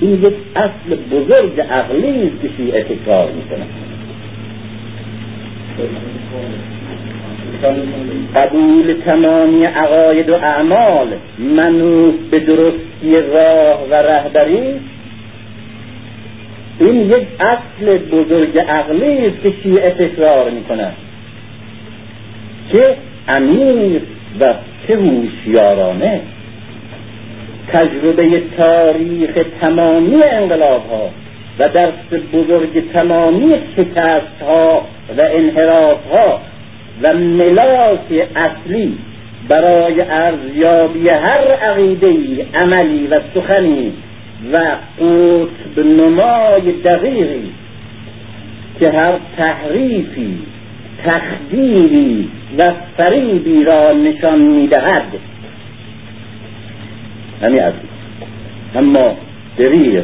این 0.02 0.14
یک 0.14 0.34
اصل 0.56 0.96
بزرگ 1.12 1.62
عقلی 1.62 2.28
است 2.28 2.42
که 2.42 2.50
شیعه 2.58 2.84
تکرار 2.84 3.32
می‌کنه. 3.32 3.66
قبول 8.36 8.96
تمامی 9.06 9.64
عقاید 9.64 10.30
و 10.30 10.34
اعمال 10.34 11.08
منوط 11.40 12.16
به 12.32 12.40
درستی 12.40 13.12
راه 13.34 13.88
و 13.90 13.94
رهبری 13.94 14.80
این 16.80 17.02
یک 17.02 17.28
اصل 17.40 17.98
بزرگ 17.98 18.58
عقلی 18.60 19.28
است 19.28 19.42
که 19.44 19.54
شیعه 19.64 19.90
تکرار 19.90 20.50
می‌کنه. 20.50 20.92
که 22.74 22.96
امیر 23.38 24.02
و 24.40 24.54
چه 24.88 24.96
هوشیارانه 24.96 26.22
تجربه 27.74 28.44
تاریخ 28.58 29.30
تمامی 29.62 30.18
انقلاب 30.32 30.82
ها 30.92 31.10
و 31.60 31.70
درس 31.70 32.22
بزرگ 32.34 32.92
تمامی 32.94 33.50
شکست 33.78 34.42
ها 34.42 34.86
و 35.18 35.22
انحراف 35.22 36.12
ها 36.12 36.40
و 37.02 37.14
ملاک 37.14 38.28
اصلی 38.36 38.98
برای 39.50 40.02
ارزیابی 40.10 41.10
هر 41.10 41.52
عقیده 41.62 42.46
عملی 42.54 43.08
و 43.08 43.20
سخنی 43.34 43.94
و 44.54 44.58
قطب 45.00 45.86
نمای 45.86 46.72
دقیقی 46.72 47.52
که 48.80 48.92
هر 48.92 49.14
تحریفی 49.38 50.40
تخدیری 51.06 52.30
و 52.58 52.74
فریبی 52.98 53.64
را 53.64 53.94
نشان 53.94 54.40
می‌دهد. 54.40 55.04
همین 57.42 57.64
از 57.64 57.74
اما 58.76 59.18
دریغ 59.58 60.04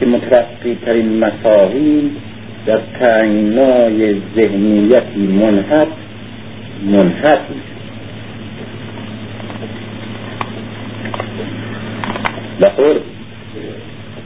که 0.00 0.06
مترقی 0.06 0.78
ترین 0.86 1.18
مساوی 1.24 2.10
در 2.66 2.78
تنگنای 3.00 4.16
ذهنیتی 4.36 5.20
منحط 5.20 5.88
منحط 6.86 7.40
و 12.60 12.66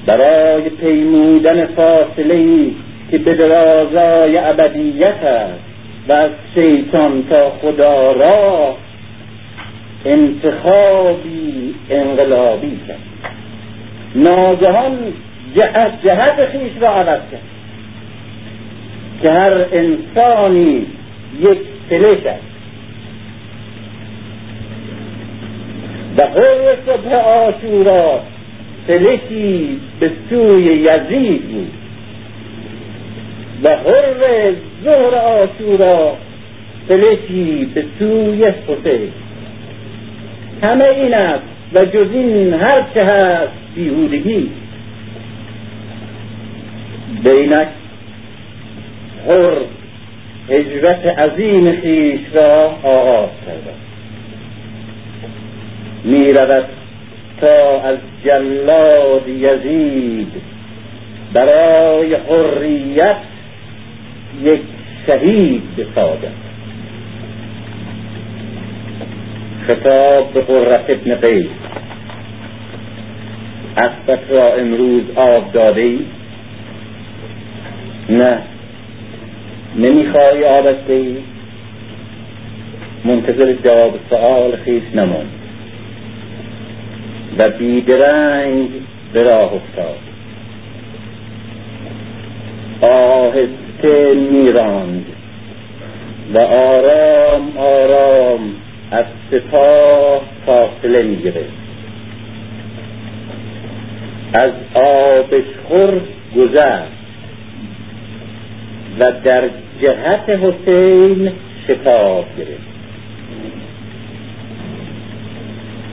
برای 0.07 0.69
پیمودن 0.69 1.67
فاصله 1.67 2.71
که 3.11 3.19
به 3.19 3.35
درازای 3.35 4.39
ابدیت 4.39 5.23
است 5.23 5.61
و 6.09 6.13
از 6.13 6.31
شیطان 6.55 7.25
تا 7.31 7.51
خدا 7.63 8.13
را 8.13 8.77
انتخابی 10.05 11.75
انقلابی 11.91 12.81
کرد. 12.89 12.99
ناگهان 14.15 14.99
جهت 15.57 15.93
جهت 16.05 16.49
خیش 16.53 16.73
را 16.89 16.95
عوض 16.95 17.21
کرد. 17.31 17.41
که 19.23 19.33
هر 19.33 19.67
انسانی 19.73 20.87
یک 21.41 21.59
فلش 21.89 22.27
است 22.27 22.43
و 26.17 26.23
حر 26.23 26.77
صبح 26.87 27.15
آشورا 27.15 28.21
فلشی 28.87 29.81
به 30.01 30.11
سوی 30.31 30.65
یزید 30.65 31.49
بود. 31.49 31.73
و 33.63 33.69
حر 33.69 34.53
ظهر 34.85 35.15
آشورا 35.15 36.17
فلشی 36.89 37.65
به 37.75 37.85
سوی 37.99 38.45
حسین. 38.45 39.13
همه 40.63 40.85
این 40.85 41.15
است 41.15 41.45
و 41.75 41.85
جز 41.85 42.07
این 42.13 42.55
هر 42.55 42.85
چه 42.95 43.05
هست 43.05 43.53
بیهودگی. 43.75 44.51
بینک 47.25 47.69
حر 49.29 49.55
هجرت 50.49 51.19
عظیم 51.19 51.81
خیش 51.81 52.21
را 52.33 52.79
آغاز 52.83 53.31
کرده. 53.47 53.75
می 56.05 56.33
رود 56.33 56.65
تا 57.41 57.81
از 57.81 57.99
جلاد 58.25 59.29
یزید 59.29 60.33
برای 61.33 62.15
حریت 62.15 63.17
یک 64.43 64.61
شهید 65.07 65.63
بسازد 65.77 66.48
خطاب 69.69 70.33
به 70.33 70.41
قررت 70.41 70.91
ابن 70.91 71.15
قیس. 71.15 71.47
اسبت 73.77 74.21
را 74.31 74.55
امروز 74.55 75.03
آب 75.17 75.53
داده 75.53 75.81
ای؟ 75.81 76.01
نه. 78.11 78.39
نمی‌خواهی 79.77 80.45
آبسته 80.45 80.93
ای 80.93 81.17
منتظر 83.05 83.53
جواب 83.53 83.99
سؤال 84.11 84.57
خیش 84.57 84.83
نمان 84.95 85.27
و 87.39 87.51
بیدرنگ 87.59 88.69
به 89.13 89.23
راه 89.23 89.53
افتاد. 89.55 89.99
آهسته 92.91 94.15
میراند 94.15 95.07
و 96.35 96.39
آرام 96.39 97.59
آرام 97.59 98.55
از 98.91 99.05
سپاه 99.31 100.23
فاصله 100.47 101.03
می‌گرفت 101.05 101.69
از 104.35 104.53
آبشخور 104.75 106.01
گذشت 106.37 106.99
و 108.99 109.05
در 109.25 109.49
جهت 109.83 110.29
حسین 110.29 111.33
شتاب 111.69 112.27
گرفت 112.39 112.69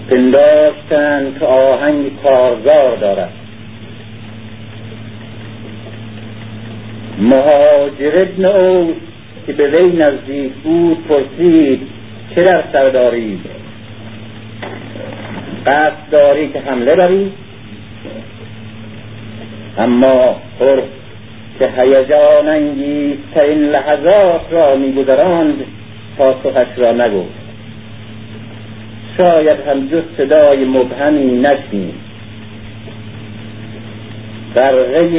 پنداشتند 0.09 1.39
که 1.39 1.45
آهنگ 1.45 2.21
کارزار 2.23 2.95
دارد. 2.95 3.33
مهاجر 7.19 8.13
ابن 8.15 8.45
اوس 8.45 8.95
که 9.47 9.53
به 9.53 9.67
وی 9.67 9.97
نزدیک 9.97 10.53
بود 10.53 10.97
پرسید 11.07 11.94
چه 12.35 12.43
در 12.43 12.63
سر 12.73 12.89
دارید 12.89 13.39
قصد 15.65 16.09
داری 16.11 16.49
که 16.49 16.59
حمله 16.59 16.95
بری؟ 16.95 17.31
اما 19.77 20.35
پر 20.59 20.81
که 21.59 21.69
هیجان 21.77 22.47
انگیزترین 22.47 23.63
لحظات 23.63 24.41
را 24.51 24.75
میگذراند 24.75 25.65
پاسخش 26.17 26.67
را 26.77 26.91
نگفت 26.91 27.45
شاید 29.17 29.57
هم 29.67 29.87
جز 29.87 30.03
صدای 30.17 30.65
مبهمی 30.65 31.41
نشنید 31.41 31.95
غرقه 34.55 35.09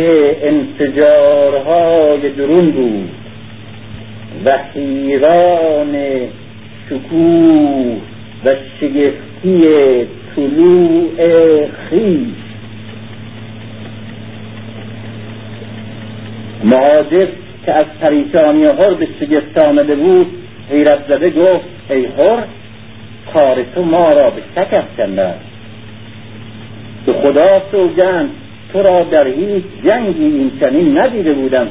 انفجارهای 0.42 2.30
درون 2.30 2.70
بود 2.70 3.10
و 4.44 4.58
حیران 4.74 5.96
شکوه 6.90 7.96
و 8.44 8.54
شگفتی 8.80 9.62
طلوع 10.36 11.10
خیش 11.90 12.46
مهاجر 16.64 17.26
که 17.66 17.72
از 17.72 17.84
پریشانی 18.00 18.62
هر 18.62 18.94
به 18.94 19.08
شگفت 19.20 19.64
آمده 19.64 19.94
بود 19.94 20.26
حیرت 20.70 20.98
زده 21.08 21.30
گفت 21.30 21.64
ای 21.90 22.04
هر 22.04 22.44
کار 23.32 23.64
تو 23.74 23.82
ما 23.82 24.10
را 24.10 24.30
به 24.30 24.42
شک 24.54 24.72
افکنده 24.72 25.34
به 27.06 27.12
خدا 27.12 27.62
سوگند 27.72 28.30
تو 28.72 28.82
را 28.82 29.02
در 29.02 29.26
هیچ 29.26 29.64
جنگی 29.84 30.24
این 30.24 30.98
ندیده 30.98 31.32
بودم. 31.32 31.68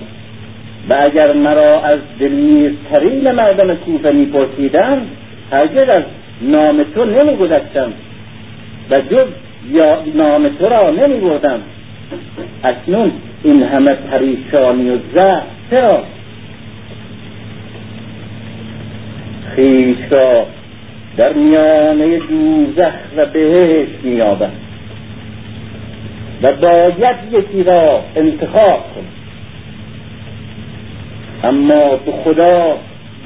و 0.90 0.94
اگر 0.94 1.34
مرا 1.34 1.84
از 1.84 2.00
دلیرترین 2.20 3.32
مردم 3.32 3.76
کوفه 3.76 4.14
میپرسیدند 4.14 5.08
هرگز 5.52 5.90
از 5.90 6.04
نام 6.42 6.84
تو 6.84 7.06
نمیگذشتم 7.06 7.94
و 8.92 9.02
جز 9.02 9.28
یا 9.72 10.04
نام 10.16 10.50
تو 10.50 10.66
را 10.66 10.90
نمیبردم. 10.90 11.60
اکنون 12.64 13.12
این 13.44 13.64
همه 13.64 13.96
پریشانی 14.12 14.90
و 14.90 14.98
زهر 15.14 15.44
چرا؟ 15.72 16.04
خیش 19.56 19.98
را 20.10 20.48
در 21.18 21.34
میانه 21.34 22.20
دوزخ 22.20 22.94
و 23.18 23.26
بهشت 23.26 24.04
مییابد 24.04 24.52
و 26.44 26.48
باید 26.62 27.16
یکی 27.32 27.64
را 27.64 28.02
انتخاب 28.16 28.84
کن 28.96 29.15
اما 31.46 31.96
به 31.96 32.12
خدا 32.12 32.78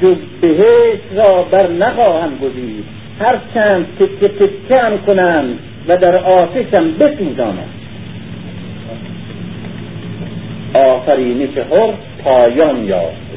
جز 0.02 0.16
بهشت 0.42 1.04
را 1.16 1.44
بر 1.44 1.68
نخواهم 1.68 2.38
گزید. 2.38 2.86
هر 3.20 3.38
چند 3.54 3.88
تکه 4.00 4.28
تکه 4.28 4.98
کنند 5.08 5.60
و 5.88 5.98
در 5.98 6.16
آتشم 6.18 6.92
بسوزانند 7.00 7.74
آفرینش 10.74 11.58
هر 11.58 11.94
پایان 12.24 12.86
یافت. 12.86 13.30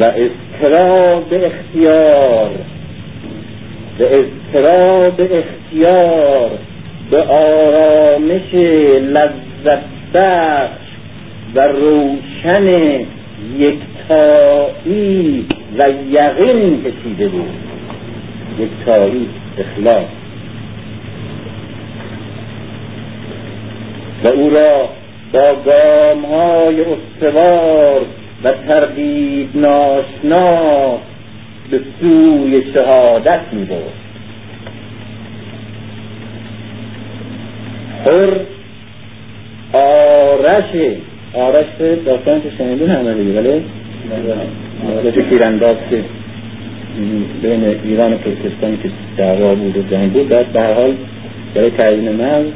و 0.00 0.04
اضطراب 0.04 1.32
اختیار 1.32 2.50
به 3.98 4.10
اضطراب 4.14 5.20
اختیار 5.20 6.50
به 7.10 7.22
آرامش 7.22 8.54
لذت 9.00 9.84
بخش 10.14 10.87
و 11.54 11.60
روشن 11.60 12.66
یکتایی 13.58 15.46
و 15.78 15.88
یقین 16.10 16.84
کشیده 16.84 17.28
بود. 17.28 17.54
یکتایی 18.58 19.28
اخلاص. 19.58 20.08
و 24.24 24.28
او 24.28 24.50
را 24.50 24.88
با 25.32 25.54
گام 25.64 26.24
های 26.24 26.80
استوار 26.80 28.06
و 28.44 28.52
تردید 28.52 29.50
ناشنا 29.54 30.98
به 31.70 31.80
سوی 32.00 32.72
شهادت 32.74 33.40
می 33.52 33.64
برد. 33.64 33.92
حر 38.06 38.40
آرش 39.72 40.98
آرش 41.34 41.66
داستان 42.06 42.42
که 42.42 42.50
شنیدون 42.58 42.90
همه 42.90 43.14
دیگه 43.14 43.40
ولی 43.40 43.62
آرش 44.96 45.14
تیرانداز 45.14 45.76
که 45.90 46.04
بین 47.42 47.64
ایران 47.84 48.12
و 48.12 48.16
ترکستان 48.16 48.78
که 48.82 48.90
دعوا 49.16 49.54
بود 49.54 49.76
و 49.76 49.82
جنگ 49.90 50.12
بود 50.12 50.28
بعد 50.28 50.46
به 50.52 50.60
حال 50.60 50.94
برای 51.54 51.70
تعیین 51.70 52.10
مرز 52.10 52.46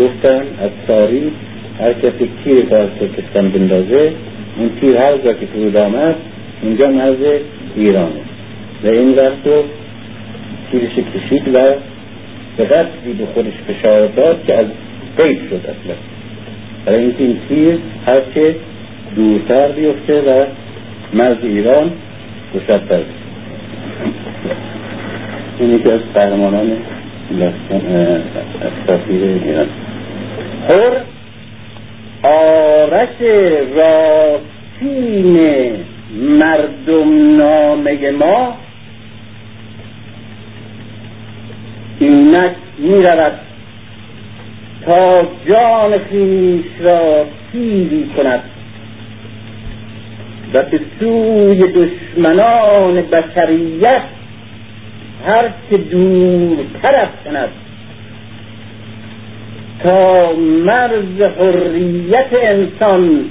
گفتن 0.00 0.42
از 0.62 0.70
ساری 0.86 1.22
هر 1.80 1.92
کسی 1.92 2.30
تیر 2.44 2.64
که 2.64 2.76
از 2.76 2.88
ترکستان 3.00 3.50
بندازه 3.50 4.12
اون 4.58 4.70
تیر 4.80 4.96
هر 4.96 5.18
جا 5.24 5.32
که 5.32 5.46
فرود 5.46 5.76
آمد 5.76 6.14
اونجا 6.62 6.90
مرز 6.90 7.16
ایرانه 7.76 8.20
و 8.84 8.88
این 8.88 9.10
وقت 9.10 9.46
رو 9.46 9.64
تیرش 10.72 10.92
کشید 11.14 11.48
و 11.48 11.64
به 12.56 12.64
قدری 12.64 13.12
به 13.18 13.26
خودش 13.34 13.52
فشار 13.68 14.06
داد 14.06 14.44
که 14.46 14.54
از 14.54 14.66
قید 15.18 15.38
شد 15.50 15.60
اصلا. 15.60 16.15
برای 16.86 17.04
اینکه 17.04 17.22
این 17.24 17.38
تیر 17.48 17.78
هرچه 18.06 18.56
دورتر 19.16 19.68
بیفته 19.68 20.20
و 20.20 20.40
مرز 21.14 21.36
ایران 21.42 21.92
گشتتر 22.54 23.02
این 25.58 25.70
یکی 25.70 25.92
از 25.92 26.00
قهرمانان 26.14 26.72
اساسی 28.62 29.12
ایران. 29.12 29.66
هر 30.68 31.00
آرش 32.22 33.20
راستین 34.80 35.38
مردم 36.42 37.36
نامه 37.36 38.10
ما 38.10 38.54
اینک 42.00 42.52
می‌رود 42.78 43.45
تا 44.86 45.26
جان 45.48 45.98
خیش 45.98 46.64
را 46.80 47.26
تیری 47.52 48.10
کند. 48.16 48.42
و 50.54 50.62
به 50.62 50.80
سوی 51.00 51.60
دشمنان 51.60 53.02
بشریت 53.02 54.02
هر 55.26 55.48
چه 55.70 55.76
دورتر 55.76 57.08
کند 57.24 57.48
تا 59.82 60.32
مرز 60.64 61.22
حریت 61.38 62.32
انسان 62.42 63.24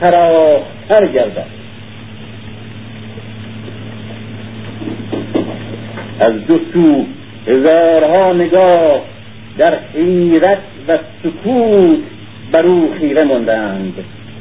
فراختر 0.00 1.06
گردد. 1.06 1.46
از 6.20 6.46
دو 6.46 6.58
سو 6.72 7.04
هزارها 7.46 8.32
نگاه 8.32 9.15
در 9.58 9.78
حیرت 9.94 10.58
و 10.88 10.98
سکوت 11.22 11.98
بر 12.52 12.66
او 12.66 12.94
خیره 13.00 13.24
ماندند 13.24 13.94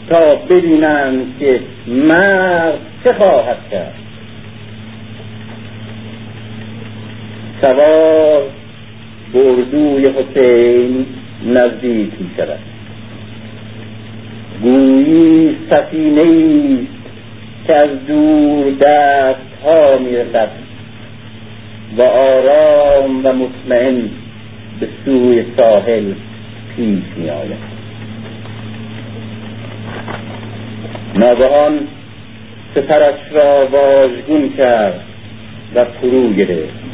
تا 0.09 0.36
ببینند 0.49 1.36
که 1.39 1.59
مرد 1.88 2.80
چه 3.03 3.13
خواهد 3.13 3.57
کرد. 3.72 3.93
سوار 7.61 8.43
بردوی 9.34 10.03
حسین 10.03 11.05
نزدیک 11.45 12.11
می 12.20 12.30
شود. 12.38 12.59
گویی 14.63 15.57
سفینه 15.70 16.78
که 17.68 17.76
از 17.76 18.05
دور 18.07 18.72
دست 18.72 19.39
ها 19.63 19.97
می 19.97 20.16
رسد 20.16 20.49
و 21.97 22.01
آرام 22.03 23.26
و 23.26 23.34
مطمئن 23.34 24.09
به 24.80 24.88
سوی 25.06 25.46
ساحل 25.58 26.14
پیش 26.76 27.04
می 27.18 27.30
آید 27.30 27.76
ناگهان 31.16 31.80
سپرش 32.76 33.20
را 33.32 33.68
واژگون 33.68 34.50
کرد 34.58 35.02
و 35.76 35.86
فرو 35.86 36.34
گرفت. 36.34 36.86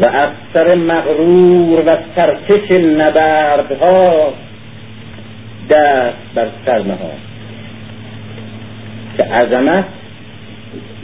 و 0.00 0.06
افسر 0.06 0.76
مغرور 0.76 1.80
و 1.80 1.98
سرکش 2.16 2.70
نبردها 2.70 4.32
دست 5.70 6.34
بر 6.34 6.48
سر 6.66 6.82
نهاد. 6.82 7.18
که 9.18 9.24
عظمت 9.24 9.84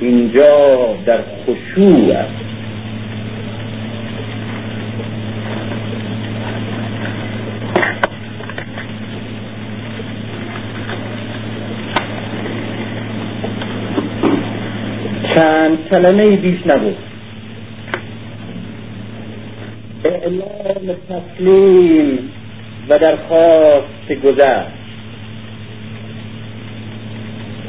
اینجا 0.01 0.97
در 1.07 1.19
خشوع 1.47 2.13
است 2.15 2.45
چند 15.35 15.74
کلمه 15.91 16.37
بیش 16.37 16.67
نبود. 16.67 16.97
اعلام 20.05 20.97
تسلیم 21.09 22.19
و 22.89 22.99
درخواست 22.99 24.13
گذشت. 24.25 24.85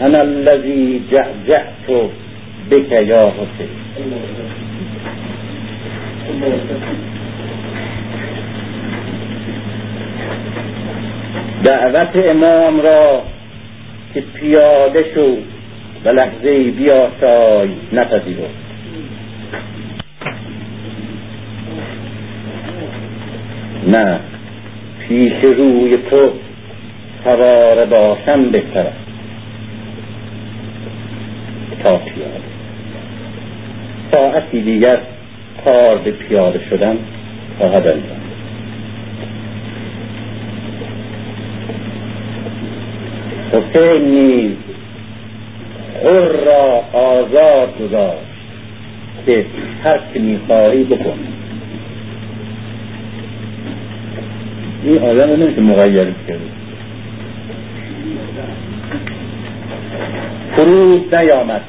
انا 0.02 0.22
الذي 0.22 1.02
جعجعت 1.12 2.12
بك 2.72 2.92
یا 2.92 3.30
حسین. 3.30 3.70
دعوت 11.64 12.26
امام 12.26 12.82
را 12.82 13.24
که 14.14 14.22
پیاده 14.22 15.06
شد 15.16 15.55
و 16.06 16.10
لحظه 16.10 16.72
بیاسای 16.72 17.70
نپذیرفت 17.94 18.66
نه 23.88 24.20
پیش 25.08 25.44
روی 25.44 25.92
تو 25.92 26.34
سوار 27.24 27.86
باشم 27.86 28.52
بهتر 28.52 28.92
تا 31.84 31.98
پیاده. 31.98 32.56
ساعتی 34.12 34.62
دیگر 34.62 34.98
کار 35.66 35.98
به 35.98 36.12
پیاده 36.12 36.60
شدن 36.70 36.98
خواهد 37.58 37.88
انجام 37.88 38.26
حسین 43.54 44.02
نیز 44.02 44.65
خور 46.06 46.46
را 46.46 46.84
آزاد 46.94 47.78
گذاشت. 47.82 48.36
که 49.26 49.46
هر 49.84 50.00
که 50.14 50.20
می‌خواهی 50.20 50.84
بکن. 50.84 51.20
این 54.84 54.98
آدم 55.04 55.44
نمیشه 55.44 55.62
مغیر 55.62 56.14
کرد 56.28 56.40
فرود 60.56 61.16
نیامد. 61.16 61.62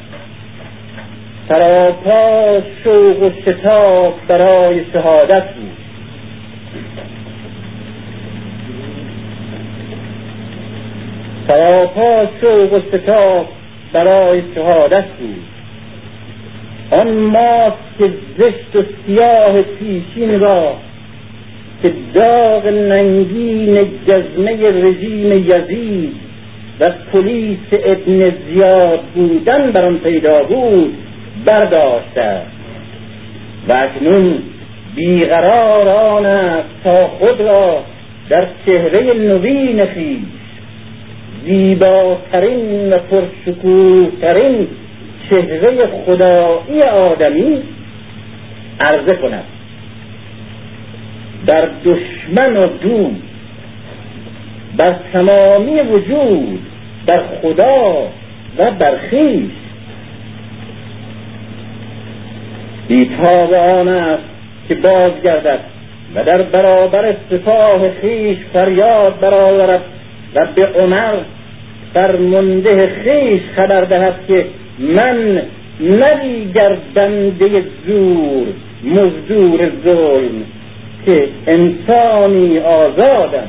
سراپا 1.49 2.62
شوق 2.84 3.22
و 3.22 3.30
شتاب 3.47 4.14
برای 4.28 4.84
شهادت 4.93 5.45
بود. 5.55 5.76
سراپا 11.49 12.26
شوق 12.41 12.72
و 12.72 12.80
شتاب 12.93 13.56
برای 13.97 14.43
شهادت 14.55 15.05
بود 15.05 15.45
آن 16.91 17.13
ماسک 17.13 18.13
زشت 18.39 18.77
و 18.77 18.83
سیاه 19.07 19.63
پیشین 19.63 20.41
را 20.41 20.75
که 21.83 21.93
داغ 22.15 22.67
ننگین 22.67 23.79
جزمه 24.09 24.71
رژیم 24.71 25.33
یزید 25.33 26.15
و 26.81 26.91
پلیس 27.13 27.59
ابن 27.73 28.33
زیاد 28.49 29.01
بودن 29.15 29.71
بر 29.71 29.85
آن 29.85 29.99
پیدا 29.99 30.43
بود 30.43 30.95
برداشته. 31.45 32.41
و 33.69 33.73
اکنون 33.73 34.39
بیقرار 34.97 35.89
آن 35.89 36.27
است 36.27 36.69
تا 36.85 36.95
خود 36.95 37.41
را 37.41 37.83
در 38.29 38.49
چهره 38.67 39.15
نوین 39.15 39.87
خویش 39.87 40.36
زیباترین 41.47 42.93
و 42.93 42.99
پرشکوهترین 42.99 44.69
چهره 45.31 45.87
خدایی 45.87 46.83
آدمی 46.83 47.63
عرضه 48.81 49.17
کند. 49.17 49.45
در 51.47 51.69
دشمن 51.85 52.57
و 52.57 52.67
دوست 52.67 53.27
بر 54.77 54.97
تمامی 55.13 55.81
وجود 55.81 56.61
بر 57.07 57.23
خدا 57.43 58.03
و 58.59 58.71
بر 58.79 58.99
خویش 59.11 59.51
بیتاب 62.89 63.53
آن 63.53 63.89
است 63.89 64.25
که 64.69 64.75
بازگردد 64.75 65.61
و 66.15 66.25
در 66.25 66.43
برابر 66.43 67.15
سپاه 67.31 67.91
خیش 68.01 68.39
فریاد 68.53 69.21
برآورد 69.21 69.83
و 70.35 70.47
به 70.55 70.69
عمر 70.81 71.17
فرمانده 71.95 72.78
خیش 73.05 73.41
خبر 73.57 73.80
دهد 73.80 74.14
که 74.28 74.47
من 74.78 75.43
نه 75.80 76.47
بنده 76.95 77.64
زور 77.87 78.47
مزدور 78.84 79.70
ظلم 79.84 80.45
که 81.07 81.28
انسانی 81.47 82.59
آزادم 82.59 83.49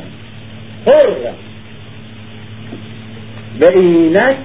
حرم. 0.85 1.35
و 3.61 3.65
اینک 3.75 4.37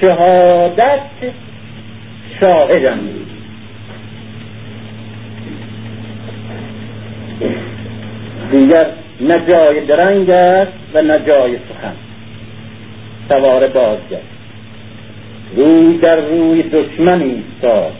شهادت 0.00 1.00
شاهدم. 2.40 2.98
دیگر 8.52 8.86
نه 9.20 9.42
جای 9.52 9.86
درنگ 9.86 10.30
است 10.30 10.72
و 10.94 11.02
نه 11.02 11.18
جای 11.26 11.56
سخن. 11.68 12.05
سوار 13.28 13.68
بازگشت. 13.68 14.36
روی 15.56 15.98
در 15.98 16.16
روی 16.16 16.62
دشمن 16.62 17.22
ایستاد 17.22 17.92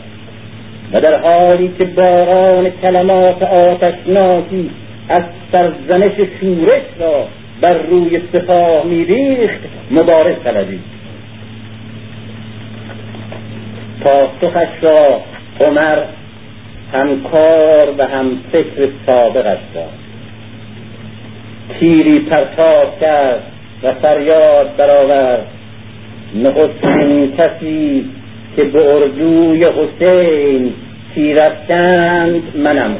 و 0.93 1.01
در 1.01 1.19
حالی 1.21 1.71
که 1.77 1.85
باران 1.85 2.69
کلمات 2.69 3.43
آتشناکی 3.43 4.69
از 5.09 5.23
سرزنش 5.51 6.13
شورش 6.39 6.83
را 6.99 7.27
بر 7.61 7.73
روی 7.73 8.21
سپاه 8.33 8.85
میریخت 8.85 9.59
مبارز 9.91 10.35
طلبید. 10.43 10.83
پاسخش 14.01 14.69
را 14.81 15.21
عمر 15.59 16.03
همکار 16.93 17.93
و 17.97 18.07
هم 18.07 18.39
فکر 18.51 18.89
سابقش 19.05 19.59
داد. 19.73 19.89
تیری 21.79 22.19
پرتاب 22.19 22.99
کرد 22.99 23.43
و 23.83 23.93
فریاد 23.93 24.75
برآورد. 24.77 25.47
نخستین 26.35 27.33
کسی 27.37 28.05
که 28.55 28.63
به 28.63 28.85
اردوی 28.85 29.65
حسین 29.65 30.73
تیرفتند 31.15 32.43
منم. 32.55 32.95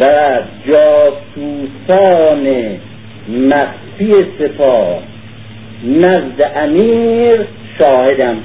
و 0.00 0.04
جاسوسان 0.68 2.46
مخفی 3.28 4.14
سپاه 4.38 4.98
نزد 5.84 6.52
امیر 6.56 7.40
شاهدم. 7.78 8.36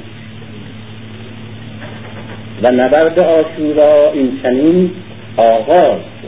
و 2.63 2.71
نبرد 2.71 3.19
آشورا 3.19 4.11
این 4.13 4.39
چنین 4.43 4.91
آغاز. 5.37 6.18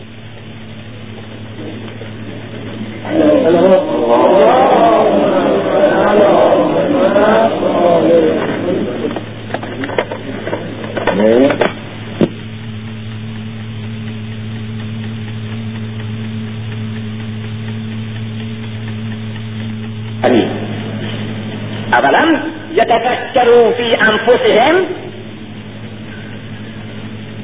أولم 21.93 22.43
يتفكروا 22.71 23.71
في 23.71 23.95
أنفسهم 24.01 24.85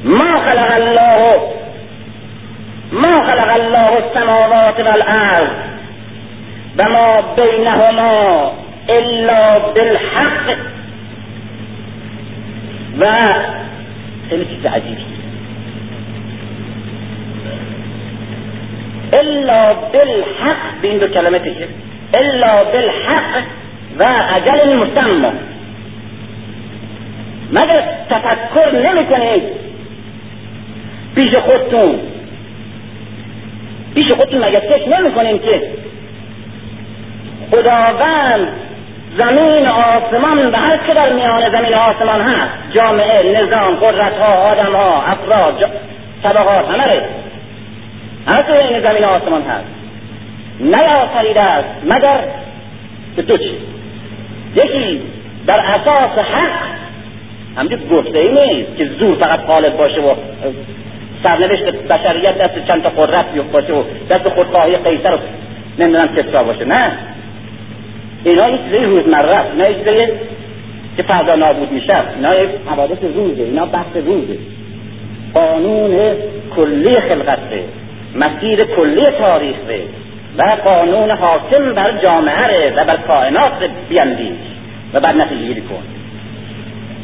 ما 0.03 0.49
خلق 0.49 0.75
الله 0.75 1.56
ما 2.91 3.31
خلق 3.31 3.53
الله 3.53 4.05
السماوات 4.05 4.79
والأرض 4.79 5.49
و 6.77 6.83
ما 6.89 7.21
بینهما 7.35 8.51
إلا 8.89 9.59
بالحق. 9.59 10.57
و 12.99 13.05
خیلی 14.29 14.45
چیز 14.45 14.65
عجیبی 14.65 15.05
إلا 19.21 19.73
بالحق. 19.73 20.81
به 20.81 20.87
این 20.87 20.99
دو 20.99 21.07
کلمه 21.07 21.39
تکیه 21.39 21.67
إلا 22.15 22.51
بالحق. 22.73 23.43
و 23.99 24.03
أجل 24.35 24.77
مسمى. 24.77 25.31
مگر 27.51 27.83
تفکر 28.09 28.71
نمی 28.71 29.05
کنید 29.05 29.43
پیش 31.15 31.35
خودتون 31.35 31.99
پیش 33.97 34.11
خودتون 34.11 34.45
مگر 34.45 34.59
فکر 34.59 34.99
نمی 34.99 35.11
کنید 35.11 35.41
که 35.41 35.61
خداوند 37.51 38.47
زمین 39.17 39.67
آسمان 39.67 40.51
و 40.51 40.55
هر 40.55 40.77
چه 40.87 40.93
در 40.93 41.13
میان 41.13 41.51
زمین 41.51 41.73
آسمان 41.73 42.21
هست 42.21 42.53
جامعه 42.73 43.41
نظام 43.41 43.75
قدرت 43.75 44.13
ها 44.13 44.33
آدم 44.33 44.75
ها 44.75 45.03
افراد 45.03 45.71
طبقات 46.23 46.69
همه 46.69 47.01
هر 48.27 48.37
چه 48.37 48.67
این 48.67 48.85
زمین 48.85 49.03
آسمان 49.03 49.41
هست. 49.41 49.65
نیافریده 50.59 51.41
است 51.41 51.69
مگر 51.83 52.19
به 53.15 53.21
دو 53.21 53.37
چیز 53.37 53.59
یکی 54.55 55.01
بر 55.45 55.59
اساس 55.59 56.25
حق 56.25 56.77
همجور 57.57 57.79
گفته 57.79 58.19
ای 58.19 58.29
نیست 58.29 58.77
که 58.77 58.89
زور 58.99 59.15
فقط 59.15 59.39
غالب 59.39 59.77
باشه 59.77 60.01
و 60.01 60.15
سرنوشت 61.23 61.63
بشریت 61.63 62.37
دست 62.37 62.67
چند 62.67 62.83
تا 62.83 63.23
بیفت 63.33 63.51
باشه 63.51 63.73
و 63.73 63.83
دست 64.09 64.29
خودخواهی 64.29 64.77
قیصر 64.77 65.13
و 65.13 65.17
نمی‌دونم 65.79 66.15
کسرا 66.15 66.43
باشه. 66.43 66.65
نه. 66.65 66.91
اینا 68.23 68.49
یه 68.49 68.57
چیزای 68.57 68.85
روزمره 68.85 69.35
است. 69.35 69.51
اینا 69.51 69.69
یه 69.69 69.77
چیزای 69.77 70.07
که 70.97 71.03
فردا 71.03 71.35
نابود 71.35 71.71
میشه 71.71 71.93
اینا 72.15 72.29
یه 72.43 72.49
حوادث 72.65 73.03
روزه. 73.15 73.43
اینا 73.43 73.65
بحث 73.65 73.95
روزه. 73.95 74.37
قانون 75.33 76.13
کلی 76.55 76.95
خلقته. 76.95 77.63
مسیر 78.15 78.63
کلی 78.63 79.05
تاریخه 79.05 79.81
و 80.37 80.55
قانون 80.63 81.11
حاکم 81.11 81.73
بر 81.73 81.91
جامعه 82.07 82.73
و 82.73 82.85
بر 82.85 82.97
کائنات 83.07 83.69
بیندیش 83.89 84.47
و 84.93 84.99
بر 84.99 85.15
نتیجه 85.15 85.61
کن. 85.61 85.83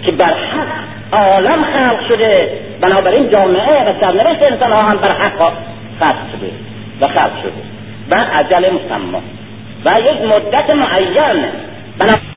که 0.03 0.11
بر 0.11 0.33
حق 0.33 0.93
عالم 1.13 1.63
خلق 1.63 2.07
شده. 2.09 2.49
بنابراین 2.81 3.29
جامعه 3.29 3.89
و 3.89 4.01
سرنوشت 4.01 4.51
انسان 4.51 4.71
ها 4.71 4.79
هم 4.79 4.97
بر 4.97 5.11
حق 5.11 5.53
خلق 5.99 6.31
شده 6.31 6.51
و 7.01 7.07
خلق 7.07 7.41
شده 7.41 7.61
و 8.11 8.15
عجل 8.33 8.69
مسمى 8.73 9.21
و 9.85 9.91
یک 10.01 10.21
مدت 10.21 10.69
معین. 10.69 11.45